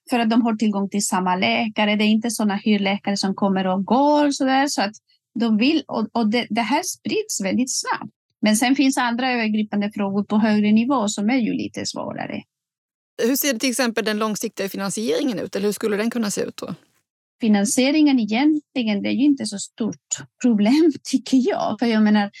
för 0.09 0.19
att 0.19 0.29
de 0.29 0.41
har 0.41 0.55
tillgång 0.55 0.89
till 0.89 1.05
samma 1.05 1.35
läkare. 1.35 1.95
Det 1.95 2.03
är 2.03 2.07
inte 2.07 2.31
sådana 2.31 2.55
hyrläkare 2.55 3.17
som 3.17 3.35
kommer 3.35 3.67
och 3.67 3.85
går 3.85 4.31
så 4.31 4.45
där, 4.45 4.67
så 4.67 4.81
att 4.81 4.95
de 5.39 5.57
vill 5.57 5.83
och, 5.87 6.07
och 6.13 6.29
det, 6.29 6.47
det 6.49 6.61
här 6.61 6.83
sprids 6.83 7.41
väldigt 7.43 7.79
snabbt. 7.79 8.13
Men 8.41 8.55
sen 8.55 8.75
finns 8.75 8.97
andra 8.97 9.31
övergripande 9.31 9.91
frågor 9.91 10.23
på 10.23 10.37
högre 10.37 10.71
nivå 10.71 11.07
som 11.07 11.29
är 11.29 11.37
ju 11.37 11.53
lite 11.53 11.85
svårare. 11.85 12.41
Hur 13.23 13.35
ser 13.35 13.53
till 13.53 13.69
exempel 13.69 14.05
den 14.05 14.19
långsiktiga 14.19 14.69
finansieringen 14.69 15.39
ut? 15.39 15.55
Eller 15.55 15.65
hur 15.65 15.73
skulle 15.73 15.97
den 15.97 16.09
kunna 16.09 16.31
se 16.31 16.41
ut? 16.41 16.57
Då? 16.57 16.75
Finansieringen 17.41 18.19
egentligen, 18.19 19.03
det 19.03 19.09
är 19.09 19.13
ju 19.13 19.25
inte 19.25 19.45
så 19.45 19.59
stort 19.59 20.17
problem 20.41 20.91
tycker 21.03 21.49
jag. 21.49 21.79
För 21.79 21.85
jag 21.85 22.03
menar, 22.03 22.31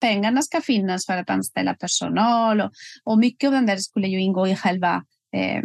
pengarna 0.00 0.42
ska 0.42 0.60
finnas 0.60 1.06
för 1.06 1.16
att 1.16 1.30
anställa 1.30 1.74
personal 1.74 2.60
och, 2.60 2.70
och 3.04 3.18
mycket 3.18 3.48
av 3.48 3.52
den 3.52 3.66
där 3.66 3.76
skulle 3.76 4.08
ju 4.08 4.20
ingå 4.20 4.48
i 4.48 4.56
själva 4.56 5.04
eh, 5.36 5.62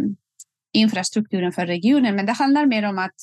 infrastrukturen 0.73 1.51
för 1.51 1.65
regionen. 1.65 2.15
Men 2.15 2.25
det 2.25 2.31
handlar 2.31 2.65
mer 2.65 2.83
om 2.83 2.99
att 2.99 3.15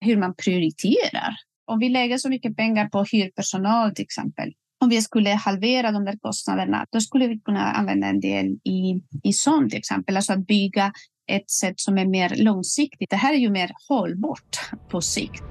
hur 0.00 0.16
man 0.16 0.34
prioriterar. 0.34 1.36
Om 1.64 1.78
vi 1.78 1.88
lägger 1.88 2.18
så 2.18 2.28
mycket 2.28 2.56
pengar 2.56 2.88
på 2.88 3.04
hyrpersonal 3.12 3.94
till 3.94 4.02
exempel, 4.02 4.52
om 4.80 4.88
vi 4.88 5.02
skulle 5.02 5.30
halvera 5.30 5.92
de 5.92 6.04
där 6.04 6.18
kostnaderna, 6.20 6.86
då 6.90 7.00
skulle 7.00 7.26
vi 7.26 7.40
kunna 7.40 7.72
använda 7.72 8.06
en 8.06 8.20
del 8.20 8.46
i, 8.46 9.02
i 9.22 9.32
sånt 9.32 9.70
till 9.70 9.78
exempel, 9.78 10.16
alltså 10.16 10.32
att 10.32 10.46
bygga 10.46 10.92
ett 11.32 11.50
sätt 11.50 11.80
som 11.80 11.98
är 11.98 12.06
mer 12.06 12.36
långsiktigt. 12.36 13.10
Det 13.10 13.16
här 13.16 13.34
är 13.34 13.38
ju 13.38 13.50
mer 13.50 13.70
hållbart 13.88 14.70
på 14.88 15.00
sikt. 15.00 15.42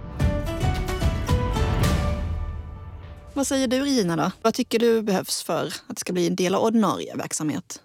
Vad 3.33 3.47
säger 3.47 3.67
du 3.67 3.79
Regina 3.79 4.15
då? 4.15 4.31
Vad 4.41 4.53
tycker 4.53 4.79
du 4.79 5.01
behövs 5.01 5.43
för 5.43 5.65
att 5.65 5.95
det 5.95 5.99
ska 5.99 6.13
bli 6.13 6.27
en 6.27 6.35
del 6.35 6.55
av 6.55 6.63
ordinarie 6.63 7.15
verksamhet? 7.15 7.81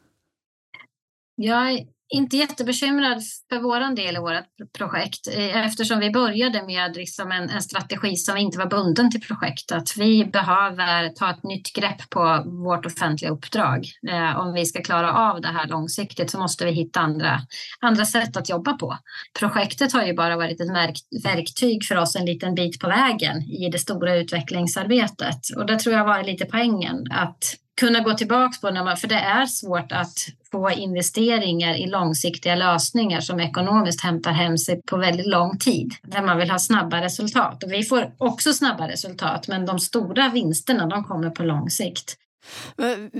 Jag 1.35 1.87
inte 2.14 2.37
jättebekymrad 2.37 3.23
för 3.49 3.59
vår 3.59 3.97
del 3.97 4.16
i 4.16 4.18
vårt 4.18 4.73
projekt 4.78 5.28
eh, 5.28 5.66
eftersom 5.66 5.99
vi 5.99 6.11
började 6.11 6.62
med 6.62 6.97
liksom 6.97 7.33
en, 7.33 7.50
en, 7.50 7.62
strategi 7.62 8.16
som 8.16 8.37
inte 8.37 8.59
var 8.59 8.66
bunden 8.66 9.11
till 9.11 9.21
projektet. 9.21 9.97
Vi 9.97 10.25
behöver 10.25 11.09
ta 11.09 11.30
ett 11.30 11.42
nytt 11.42 11.73
grepp 11.73 12.11
på 12.11 12.42
vårt 12.47 12.87
offentliga 12.87 13.30
uppdrag. 13.30 13.87
Eh, 14.09 14.38
om 14.38 14.52
vi 14.52 14.66
ska 14.66 14.83
klara 14.83 15.12
av 15.12 15.40
det 15.40 15.49
här 15.49 15.68
långsiktigt 15.68 16.30
så 16.30 16.38
måste 16.38 16.64
vi 16.64 16.71
hitta 16.71 17.00
andra, 17.00 17.40
andra 17.80 18.04
sätt 18.04 18.37
att 18.37 18.49
jobba 18.49 18.73
på. 18.73 18.99
Projektet 19.38 19.92
har 19.92 20.04
ju 20.04 20.14
bara 20.14 20.37
varit 20.37 20.61
ett 20.61 21.25
verktyg 21.25 21.85
för 21.85 21.97
oss 21.97 22.16
en 22.16 22.26
liten 22.26 22.54
bit 22.54 22.80
på 22.80 22.88
vägen 22.88 23.42
i 23.42 23.68
det 23.73 23.78
stora 23.78 24.16
utvecklingsarbetet 24.16 25.40
och 25.56 25.66
det 25.66 25.78
tror 25.78 25.94
jag 25.94 26.04
var 26.04 26.23
lite 26.23 26.44
poängen 26.44 27.04
att 27.11 27.56
kunna 27.81 28.00
gå 28.00 28.14
tillbaka 28.14 28.54
på, 28.61 28.71
när 28.71 28.85
man, 28.85 28.97
för 28.97 29.09
det 29.09 29.14
är 29.14 29.47
svårt 29.47 29.93
att 29.93 30.19
få 30.50 30.71
investeringar 30.71 31.75
i 31.75 31.87
långsiktiga 31.87 32.54
lösningar 32.54 33.21
som 33.21 33.40
ekonomiskt 33.40 34.00
hämtar 34.00 34.33
hem 34.33 34.59
sig 34.59 34.83
på 34.83 34.97
väldigt 34.97 35.26
lång 35.26 35.59
tid, 35.59 35.95
där 36.02 36.23
man 36.23 36.38
vill 36.38 36.50
ha 36.50 36.59
snabba 36.59 37.00
resultat. 37.02 37.62
Och 37.64 37.73
vi 37.73 37.83
får 37.83 38.12
också 38.19 38.52
snabba 38.52 38.88
resultat, 38.88 39.49
men 39.49 39.66
de 39.66 39.78
stora 39.78 40.28
vinsterna 40.28 40.87
de 40.87 41.04
kommer 41.04 41.31
på 41.31 41.43
lång 41.43 41.71
sikt. 41.71 42.16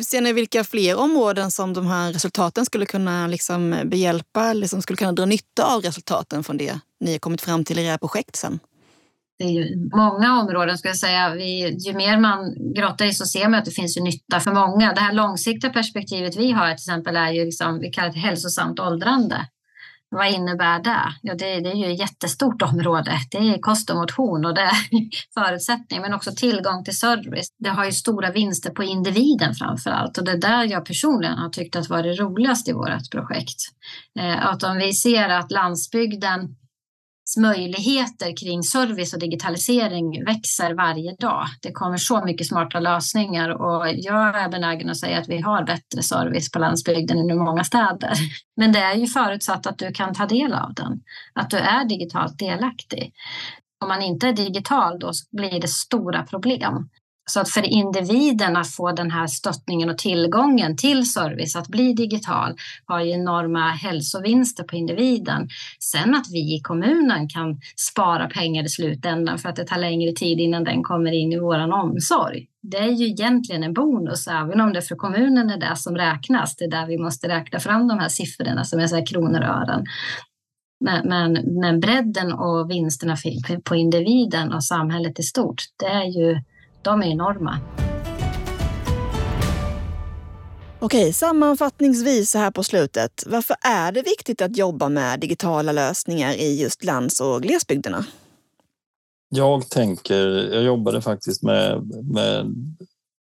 Ser 0.08 0.20
ni 0.20 0.32
vilka 0.32 0.64
fler 0.64 0.99
områden 0.99 1.50
som 1.50 1.73
de 1.73 1.87
här 1.87 2.12
resultaten 2.12 2.66
skulle 2.66 2.87
kunna 2.87 3.26
liksom 3.26 3.80
behjälpa, 3.84 4.50
eller 4.50 4.66
som 4.66 4.82
skulle 4.82 4.96
kunna 4.96 5.12
dra 5.12 5.25
nytta 5.25 5.75
av 5.75 5.82
resultaten 5.82 6.44
från 6.44 6.56
det 6.56 6.78
ni 7.00 7.12
har 7.12 7.18
kommit 7.18 7.40
fram 7.40 7.64
till 7.64 7.78
i 7.78 7.87
era 7.87 7.99
projekt 7.99 8.37
sen? 8.37 8.61
Det 9.38 9.44
är 9.44 9.50
ju 9.50 9.90
många 9.96 10.40
områden 10.40 10.78
ska 10.78 10.88
jag 10.88 10.96
säga. 10.96 11.34
Vi, 11.34 11.76
ju 11.78 11.92
mer 11.94 12.18
man 12.18 12.54
grottar 12.74 13.04
i 13.04 13.12
så 13.12 13.26
ser 13.26 13.48
man 13.48 13.58
att 13.58 13.64
det 13.64 13.70
finns 13.70 13.96
ju 13.96 14.02
nytta 14.02 14.40
för 14.40 14.52
många. 14.52 14.92
Det 14.92 15.00
här 15.00 15.12
långsiktiga 15.12 15.70
perspektivet 15.70 16.36
vi 16.36 16.52
har 16.52 16.66
till 16.66 16.74
exempel 16.74 17.16
är 17.16 17.32
ju 17.32 17.44
liksom, 17.44 17.78
vi 17.78 17.90
kallar 17.90 18.12
det 18.12 18.18
hälsosamt 18.18 18.80
åldrande. 18.80 19.46
Vad 20.10 20.32
innebär 20.32 20.82
det? 20.82 21.14
Ja, 21.22 21.34
det, 21.34 21.60
det 21.60 21.70
är 21.70 21.74
ju 21.74 21.92
ett 21.92 21.98
jättestort 21.98 22.62
område. 22.62 23.12
Det 23.30 23.38
är 23.38 23.58
kost 23.58 23.90
och 23.90 23.96
motion 23.96 24.44
och 24.44 24.54
det 24.54 24.60
är 24.60 24.72
förutsättningar, 25.34 26.02
men 26.02 26.14
också 26.14 26.32
tillgång 26.32 26.84
till 26.84 26.98
service. 26.98 27.48
Det 27.58 27.70
har 27.70 27.84
ju 27.84 27.92
stora 27.92 28.30
vinster 28.30 28.70
på 28.70 28.82
individen 28.82 29.54
framför 29.54 29.90
allt 29.90 30.18
och 30.18 30.24
det 30.24 30.32
är 30.32 30.38
där 30.38 30.64
jag 30.64 30.84
personligen 30.84 31.38
har 31.38 31.48
tyckt 31.48 31.76
att 31.76 31.88
var 31.88 32.02
det 32.02 32.12
roligaste 32.12 32.70
i 32.70 32.74
vårt 32.74 33.10
projekt. 33.10 33.58
Eh, 34.20 34.46
att 34.46 34.62
om 34.62 34.76
vi 34.76 34.92
ser 34.92 35.28
att 35.28 35.50
landsbygden 35.50 36.56
möjligheter 37.38 38.37
kring 38.37 38.62
service 38.62 39.14
och 39.14 39.21
digitalisering 39.21 40.25
växer 40.25 40.75
varje 40.75 41.14
dag. 41.14 41.47
Det 41.62 41.73
kommer 41.73 41.97
så 41.97 42.25
mycket 42.25 42.47
smarta 42.47 42.81
lösningar 42.81 43.49
och 43.50 43.88
jag 43.88 44.37
är 44.37 44.49
benägen 44.49 44.90
att 44.90 44.97
säga 44.97 45.19
att 45.19 45.28
vi 45.28 45.40
har 45.40 45.64
bättre 45.64 46.02
service 46.02 46.50
på 46.50 46.59
landsbygden 46.59 47.19
än 47.19 47.31
i 47.31 47.35
många 47.35 47.64
städer. 47.64 48.12
Men 48.57 48.73
det 48.73 48.78
är 48.78 48.95
ju 48.95 49.07
förutsatt 49.07 49.66
att 49.66 49.78
du 49.78 49.93
kan 49.93 50.14
ta 50.14 50.26
del 50.26 50.52
av 50.52 50.75
den, 50.75 51.00
att 51.33 51.50
du 51.50 51.57
är 51.57 51.85
digitalt 51.85 52.38
delaktig. 52.38 53.12
Om 53.83 53.88
man 53.88 54.02
inte 54.02 54.28
är 54.28 54.33
digital 54.33 54.99
då 54.99 55.12
blir 55.33 55.61
det 55.61 55.69
stora 55.69 56.23
problem. 56.23 56.88
Så 57.26 57.40
att 57.40 57.49
för 57.49 57.62
individen 57.62 58.57
att 58.57 58.71
få 58.71 58.93
den 58.93 59.11
här 59.11 59.26
stöttningen 59.26 59.90
och 59.90 59.99
tillgången 59.99 60.76
till 60.76 61.11
service, 61.11 61.57
att 61.57 61.69
bli 61.69 61.93
digital, 61.93 62.57
har 62.85 63.00
ju 63.00 63.11
enorma 63.11 63.71
hälsovinster 63.71 64.64
på 64.64 64.76
individen. 64.76 65.49
Sen 65.81 66.14
att 66.14 66.26
vi 66.33 66.54
i 66.54 66.61
kommunen 66.61 67.28
kan 67.28 67.61
spara 67.76 68.28
pengar 68.28 68.64
i 68.64 68.69
slutändan 68.69 69.38
för 69.38 69.49
att 69.49 69.57
det 69.57 69.64
tar 69.64 69.78
längre 69.78 70.12
tid 70.12 70.40
innan 70.40 70.64
den 70.64 70.83
kommer 70.83 71.12
in 71.12 71.33
i 71.33 71.38
vår 71.38 71.73
omsorg. 71.73 72.47
Det 72.62 72.78
är 72.78 72.90
ju 72.90 73.07
egentligen 73.07 73.62
en 73.62 73.75
bonus, 73.75 74.28
även 74.28 74.61
om 74.61 74.73
det 74.73 74.83
för 74.83 74.97
kommunen 74.97 75.50
är 75.50 75.57
det 75.57 75.76
som 75.76 75.97
räknas. 75.97 76.57
Det 76.57 76.64
är 76.64 76.71
där 76.71 76.87
vi 76.87 76.99
måste 76.99 77.28
räkna 77.28 77.61
fram 77.61 77.88
de 77.88 77.99
här 77.99 78.09
siffrorna 78.09 78.64
som 78.64 78.81
är 78.81 78.87
så 78.87 78.97
här 78.97 79.07
kronor 79.07 79.40
och 79.40 79.47
ören. 79.47 79.85
Men, 80.81 81.09
men, 81.09 81.33
men 81.61 81.81
bredden 81.81 82.33
och 82.33 82.71
vinsterna 82.71 83.16
på 83.64 83.75
individen 83.75 84.52
och 84.52 84.64
samhället 84.64 85.19
i 85.21 85.23
stort, 85.23 85.62
det 85.78 85.87
är 85.87 86.04
ju 86.04 86.40
de 86.84 87.02
är 87.02 87.06
enorma. 87.06 87.58
Okej, 90.78 91.12
sammanfattningsvis 91.12 92.30
så 92.30 92.38
här 92.38 92.50
på 92.50 92.62
slutet. 92.62 93.24
Varför 93.26 93.56
är 93.60 93.92
det 93.92 94.02
viktigt 94.02 94.42
att 94.42 94.56
jobba 94.56 94.88
med 94.88 95.20
digitala 95.20 95.72
lösningar 95.72 96.32
i 96.32 96.60
just 96.62 96.84
lands 96.84 97.20
och 97.20 97.42
glesbygderna? 97.42 98.06
Jag 99.28 99.68
tänker, 99.68 100.26
jag 100.54 100.62
jobbade 100.62 101.00
faktiskt 101.00 101.42
med, 101.42 101.90
med 102.12 102.46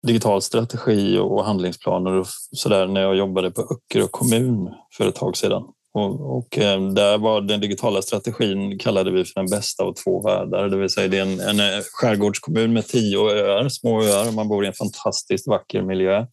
digital 0.08 0.42
strategi 0.42 1.18
och 1.18 1.46
handlingsplaner 1.46 2.12
och 2.12 2.28
sådär 2.52 2.88
när 2.88 3.02
jag 3.02 3.16
jobbade 3.16 3.52
på 3.52 3.62
Öckerö 3.62 4.08
kommun 4.12 4.70
för 4.98 5.08
ett 5.08 5.16
tag 5.16 5.38
sedan. 5.38 5.64
Och, 5.94 6.38
och, 6.38 6.58
ehm, 6.58 6.96
där 6.96 7.18
var 7.18 7.42
den 7.42 7.60
digitala 7.60 8.02
strategin 8.02 8.80
kallade 8.80 9.12
vi 9.12 9.26
för 9.26 9.42
den 9.42 9.50
bästa 9.50 9.84
av 9.84 9.94
två 9.94 10.22
världar. 10.22 10.70
Det 10.70 10.78
vill 10.78 10.90
säga 10.90 11.08
det 11.08 11.18
är 11.18 11.22
en, 11.22 11.40
en 11.40 11.60
eh, 11.60 11.84
skärgårdskommun 11.94 12.74
med 12.74 12.88
tio 12.88 13.20
öar, 13.20 13.70
små 13.70 14.04
öar. 14.04 14.32
Man 14.32 14.48
bor 14.48 14.66
i 14.66 14.68
en 14.68 14.74
fantastiskt 14.74 15.48
vacker 15.48 15.82
miljö. 15.82 16.26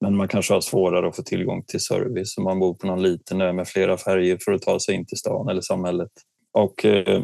Men 0.00 0.16
man 0.16 0.28
kanske 0.28 0.54
har 0.54 0.60
svårare 0.60 1.08
att 1.08 1.16
få 1.16 1.22
tillgång 1.22 1.64
till 1.64 1.80
service 1.80 2.38
om 2.38 2.44
man 2.44 2.60
bor 2.60 2.74
på 2.74 2.86
någon 2.86 3.02
liten 3.02 3.40
ö 3.40 3.52
med 3.52 3.68
flera 3.68 3.96
färger 3.96 4.38
för 4.44 4.52
att 4.52 4.62
ta 4.62 4.80
sig 4.80 4.94
in 4.94 5.06
till 5.06 5.18
stan 5.18 5.48
eller 5.48 5.60
samhället. 5.60 6.10
Och 6.52 6.84
eh, 6.84 7.22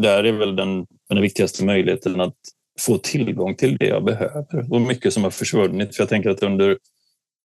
där 0.00 0.24
är 0.24 0.32
väl 0.32 0.56
den, 0.56 0.86
den 1.08 1.22
viktigaste 1.22 1.64
möjligheten 1.64 2.20
att 2.20 2.36
få 2.80 2.98
tillgång 2.98 3.54
till 3.54 3.76
det 3.76 3.86
jag 3.86 4.04
behöver. 4.04 4.72
Och 4.72 4.80
mycket 4.80 5.12
som 5.12 5.24
har 5.24 5.30
försvunnit. 5.30 5.96
För 5.96 6.02
jag 6.02 6.08
tänker 6.08 6.30
att 6.30 6.42
under 6.42 6.78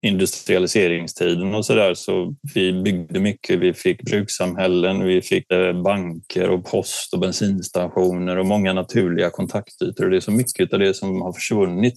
industrialiseringstiden 0.02 1.56
och 1.56 1.66
så 1.66 1.76
där 1.76 1.94
så 1.94 2.36
vi 2.54 2.74
byggde 2.84 3.20
mycket. 3.20 3.60
Vi 3.60 3.74
fick 3.74 4.02
brukssamhällen, 4.02 5.04
vi 5.04 5.22
fick 5.22 5.52
eh, 5.52 5.82
banker 5.82 6.50
och 6.50 6.66
post 6.66 7.14
och 7.14 7.20
bensinstationer 7.20 8.38
och 8.38 8.46
många 8.46 8.74
naturliga 8.74 9.30
kontaktytor. 9.30 10.06
Och 10.06 10.12
det 10.12 10.18
är 10.18 10.22
så 10.22 10.32
mycket 10.32 10.74
av 10.74 10.80
det 10.80 10.94
som 10.94 11.22
har 11.22 11.34
försvunnit. 11.34 11.96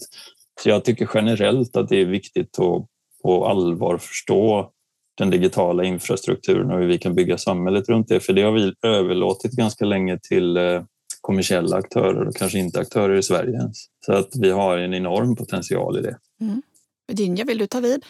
Så 0.62 0.68
jag 0.68 0.84
tycker 0.84 1.08
generellt 1.14 1.76
att 1.76 1.88
det 1.88 2.00
är 2.00 2.06
viktigt 2.06 2.58
att 2.58 2.86
på 3.22 3.46
allvar 3.46 3.98
förstå 3.98 4.72
den 5.18 5.30
digitala 5.30 5.84
infrastrukturen 5.84 6.70
och 6.70 6.78
hur 6.78 6.86
vi 6.86 6.98
kan 6.98 7.14
bygga 7.14 7.38
samhället 7.38 7.88
runt 7.88 8.08
det. 8.08 8.20
För 8.20 8.32
det 8.32 8.42
har 8.42 8.52
vi 8.52 8.72
överlåtit 8.82 9.52
ganska 9.52 9.84
länge 9.84 10.18
till 10.18 10.56
eh, 10.56 10.82
kommersiella 11.20 11.76
aktörer 11.76 12.28
och 12.28 12.36
kanske 12.36 12.58
inte 12.58 12.80
aktörer 12.80 13.16
i 13.16 13.22
Sverige 13.22 13.52
ens. 13.52 13.76
Så 14.06 14.12
att 14.12 14.28
vi 14.40 14.50
har 14.50 14.78
en 14.78 14.94
enorm 14.94 15.36
potential 15.36 15.98
i 15.98 16.02
det. 16.02 16.18
Mm. 16.40 16.62
Virginia, 17.08 17.44
vill 17.44 17.58
du 17.58 17.66
ta 17.66 17.80
vid? 17.80 18.04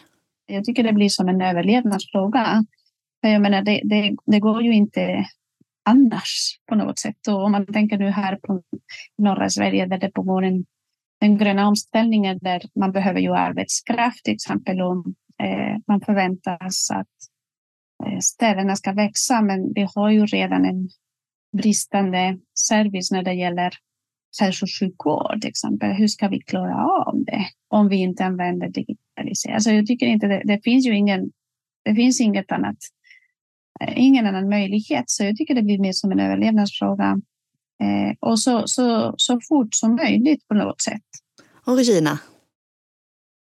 Jag 0.46 0.64
tycker 0.64 0.82
det 0.82 0.92
blir 0.92 1.08
som 1.08 1.28
en 1.28 1.42
överlevnadsfråga. 1.42 2.64
För 3.20 3.28
jag 3.28 3.42
menar, 3.42 3.62
det, 3.62 3.80
det, 3.84 4.16
det 4.26 4.40
går 4.40 4.62
ju 4.62 4.74
inte 4.74 5.26
annars 5.84 6.58
på 6.68 6.74
något 6.74 6.98
sätt. 6.98 7.28
Och 7.28 7.44
om 7.44 7.52
man 7.52 7.66
tänker 7.66 7.98
nu 7.98 8.10
här 8.10 8.36
på 8.36 8.62
norra 9.18 9.50
Sverige 9.50 9.86
där 9.86 9.98
det 9.98 10.10
pågår 10.10 10.44
en, 10.44 10.64
den 11.20 11.38
gröna 11.38 11.68
omställningen 11.68 12.38
där 12.42 12.62
man 12.74 12.92
behöver 12.92 13.20
ju 13.20 13.34
arbetskraft 13.34 14.24
till 14.24 14.34
exempel 14.34 14.80
och 14.80 15.06
eh, 15.42 15.76
man 15.86 16.00
förväntas 16.00 16.90
att 16.90 17.06
eh, 18.06 18.18
städerna 18.18 18.76
ska 18.76 18.92
växa 18.92 19.42
men 19.42 19.72
vi 19.74 19.88
har 19.94 20.10
ju 20.10 20.26
redan 20.26 20.64
en 20.64 20.88
bristande 21.56 22.38
service 22.68 23.10
när 23.10 23.22
det 23.22 23.32
gäller 23.32 23.72
hälso 24.40 24.64
och 24.64 24.70
sjukvård 24.80 25.40
till 25.40 25.50
exempel. 25.50 25.90
Hur 25.90 26.06
ska 26.06 26.28
vi 26.28 26.40
klara 26.40 26.86
av 26.86 27.24
det 27.24 27.46
om 27.68 27.88
vi 27.88 27.96
inte 27.96 28.24
använder 28.24 28.68
digitalisering? 28.68 29.54
Alltså 29.54 29.70
jag 29.70 29.86
tycker 29.86 30.06
inte 30.06 30.26
det, 30.26 30.42
det 30.44 30.60
finns 30.64 30.86
ju 30.86 30.96
ingen, 30.96 31.30
det 31.84 31.94
finns 31.94 32.20
inget 32.20 32.52
annat, 32.52 32.76
eh, 33.80 33.94
ingen 33.96 34.26
annan 34.26 34.48
möjlighet. 34.48 35.04
Så 35.06 35.24
jag 35.24 35.36
tycker 35.36 35.54
det 35.54 35.62
blir 35.62 35.78
mer 35.78 35.92
som 35.92 36.12
en 36.12 36.20
överlevnadsfråga. 36.20 37.20
Eh, 37.82 38.16
och 38.20 38.40
så, 38.40 38.62
så, 38.66 39.14
så 39.16 39.40
fort 39.48 39.74
som 39.74 39.94
möjligt 39.96 40.48
på 40.48 40.54
något 40.54 40.80
sätt. 40.80 41.02
Och 41.64 41.76
Regina? 41.76 42.18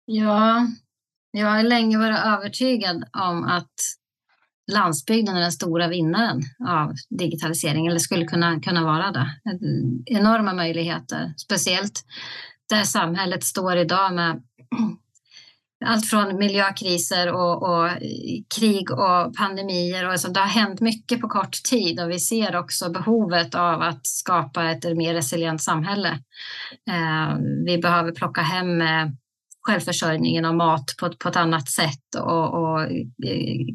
Ja, 0.04 0.66
jag 1.30 1.46
har 1.46 1.62
länge 1.62 1.98
varit 1.98 2.24
övertygad 2.24 3.04
om 3.12 3.44
att 3.44 3.74
landsbygden 4.72 5.36
är 5.36 5.40
den 5.40 5.52
stora 5.52 5.88
vinnaren 5.88 6.42
av 6.68 6.94
digitalisering 7.10 7.86
eller 7.86 7.98
skulle 7.98 8.24
kunna, 8.24 8.60
kunna 8.60 8.84
vara 8.84 9.12
det. 9.12 9.30
Enorma 10.06 10.54
möjligheter, 10.54 11.34
speciellt 11.36 12.04
där 12.68 12.82
samhället 12.82 13.44
står 13.44 13.76
idag 13.76 14.14
med 14.14 14.42
allt 15.84 16.06
från 16.06 16.38
miljökriser 16.38 17.32
och, 17.32 17.62
och, 17.62 17.90
krig 18.58 18.90
och 18.90 19.34
pandemier. 19.36 20.08
Och 20.12 20.20
så 20.20 20.28
det 20.28 20.40
har 20.40 20.46
hänt 20.46 20.80
mycket 20.80 21.20
på 21.20 21.28
kort 21.28 21.62
tid 21.70 22.00
och 22.00 22.10
vi 22.10 22.18
ser 22.18 22.56
också 22.56 22.90
behovet 22.90 23.54
av 23.54 23.82
att 23.82 24.06
skapa 24.06 24.70
ett 24.70 24.96
mer 24.96 25.14
resilient 25.14 25.62
samhälle. 25.62 26.08
Eh, 26.90 27.36
vi 27.66 27.78
behöver 27.78 28.12
plocka 28.12 28.40
hem 28.40 28.80
eh, 28.80 29.06
självförsörjningen 29.62 30.44
av 30.44 30.54
mat 30.54 30.94
på, 31.00 31.10
på 31.18 31.28
ett 31.28 31.36
annat 31.36 31.68
sätt 31.68 32.14
och, 32.20 32.54
och 32.54 32.82
eh, 32.82 33.66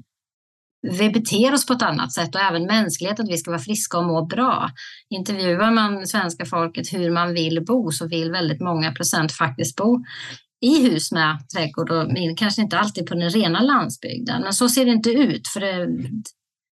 vi 0.81 1.09
beter 1.09 1.53
oss 1.53 1.65
på 1.65 1.73
ett 1.73 1.81
annat 1.81 2.13
sätt 2.13 2.35
och 2.35 2.41
även 2.41 2.65
mänskligheten, 2.65 3.25
att 3.25 3.31
vi 3.31 3.37
ska 3.37 3.51
vara 3.51 3.61
friska 3.61 3.97
och 3.97 4.05
må 4.05 4.25
bra. 4.25 4.71
Intervjuar 5.09 5.71
man 5.71 6.07
svenska 6.07 6.45
folket 6.45 6.93
hur 6.93 7.11
man 7.11 7.33
vill 7.33 7.65
bo 7.65 7.91
så 7.91 8.07
vill 8.07 8.31
väldigt 8.31 8.61
många 8.61 8.91
procent 8.91 9.31
faktiskt 9.31 9.75
bo 9.75 10.03
i 10.61 10.89
hus 10.89 11.11
med 11.11 11.49
trädgård 11.55 11.91
och 11.91 12.37
kanske 12.37 12.61
inte 12.61 12.79
alltid 12.79 13.05
på 13.05 13.15
den 13.15 13.29
rena 13.29 13.61
landsbygden. 13.61 14.41
Men 14.41 14.53
så 14.53 14.69
ser 14.69 14.85
det 14.85 14.91
inte 14.91 15.09
ut 15.09 15.47
för 15.47 15.59
det, 15.59 15.87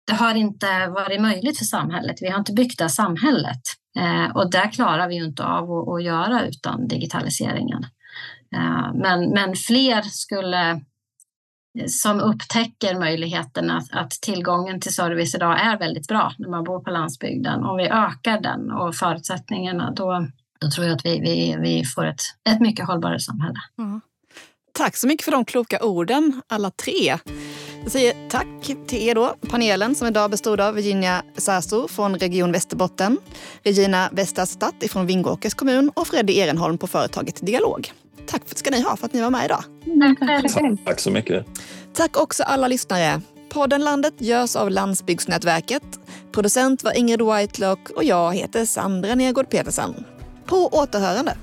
det 0.08 0.14
har 0.14 0.36
inte 0.36 0.88
varit 0.88 1.22
möjligt 1.22 1.58
för 1.58 1.66
samhället. 1.66 2.16
Vi 2.22 2.30
har 2.30 2.40
inte 2.40 2.54
byggt 2.54 2.80
det 2.80 2.90
samhället 2.90 3.62
eh, 4.00 4.36
och 4.36 4.52
det 4.52 4.70
klarar 4.74 5.08
vi 5.08 5.16
ju 5.16 5.26
inte 5.26 5.44
av 5.44 5.72
att, 5.72 5.88
att 5.88 6.04
göra 6.04 6.46
utan 6.46 6.88
digitaliseringen. 6.88 7.84
Eh, 8.56 8.94
men, 8.94 9.30
men 9.30 9.56
fler 9.56 10.02
skulle 10.02 10.82
som 11.88 12.20
upptäcker 12.20 13.00
möjligheten 13.00 13.72
att, 13.72 13.92
att, 13.92 14.12
tillgången 14.12 14.80
till 14.80 14.94
service 14.94 15.36
idag 15.36 15.60
är 15.62 15.80
väldigt 15.80 16.08
bra 16.08 16.34
när 16.38 16.50
man 16.50 16.64
bor 16.64 16.80
på 16.80 16.90
landsbygden. 16.90 17.64
Om 17.64 17.78
vi 17.78 17.88
ökar 17.88 18.42
den 18.42 18.72
och 18.72 18.96
förutsättningarna 18.96 19.92
då, 19.92 20.28
då 20.60 20.70
tror 20.70 20.88
jag 20.88 20.96
att 20.96 21.06
vi, 21.06 21.20
vi, 21.20 21.58
vi 21.60 21.86
får 21.86 22.06
ett, 22.06 22.22
ett 22.50 22.60
mycket 22.60 22.88
hållbarare 22.88 23.20
samhälle. 23.20 23.60
Mm. 23.78 24.02
Tack 24.72 24.96
så 24.96 25.08
mycket 25.08 25.26
för 25.26 25.32
de 25.32 25.46
kloka 25.46 25.84
orden, 25.84 26.42
alla 26.48 26.72
tre. 26.72 27.18
Jag 27.84 27.92
säger 27.92 28.30
tack 28.30 28.48
till 28.88 29.08
er 29.08 29.16
då, 29.16 29.36
panelen 29.50 29.96
som 29.96 30.08
idag 30.08 30.32
bestod 30.32 30.62
av 30.62 30.74
Virginia 30.74 31.24
Sasso 31.38 31.88
från 31.88 32.20
Region 32.20 32.52
Västerbotten, 32.52 33.18
Regina 33.64 34.10
Westerstadt 34.12 34.92
från 34.92 35.06
Vingåkers 35.06 35.54
kommun 35.54 35.92
och 35.96 36.08
Freddy 36.08 36.34
Ehrenholm 36.40 36.78
på 36.78 36.88
företaget 36.88 37.46
Dialog. 37.46 37.92
Tack 38.28 38.42
ska 38.56 38.72
ni 38.72 38.82
ha 38.82 38.96
för 38.98 39.06
att 39.06 39.14
ni 39.14 39.22
var 39.22 39.30
med 39.30 39.46
idag. 39.46 39.64
Tack, 40.80 40.86
tack 40.86 41.00
så 41.00 41.12
mycket. 41.12 41.46
Tack 41.94 42.18
också 42.18 42.44
alla 42.44 42.68
lyssnare. 42.68 43.22
Podden 43.50 43.82
Landet 43.84 44.14
görs 44.18 44.56
av 44.56 44.70
Landsbygdsnätverket. 44.70 45.84
Producent 46.32 46.84
var 46.84 46.98
Ingrid 46.98 47.22
Whitelock 47.22 47.90
och 47.90 48.04
jag 48.04 48.36
heter 48.36 48.66
Sandra 48.66 49.16
Nergård 49.16 49.50
Petersen. 49.50 50.06
På 50.46 50.68
återhörande. 50.68 51.38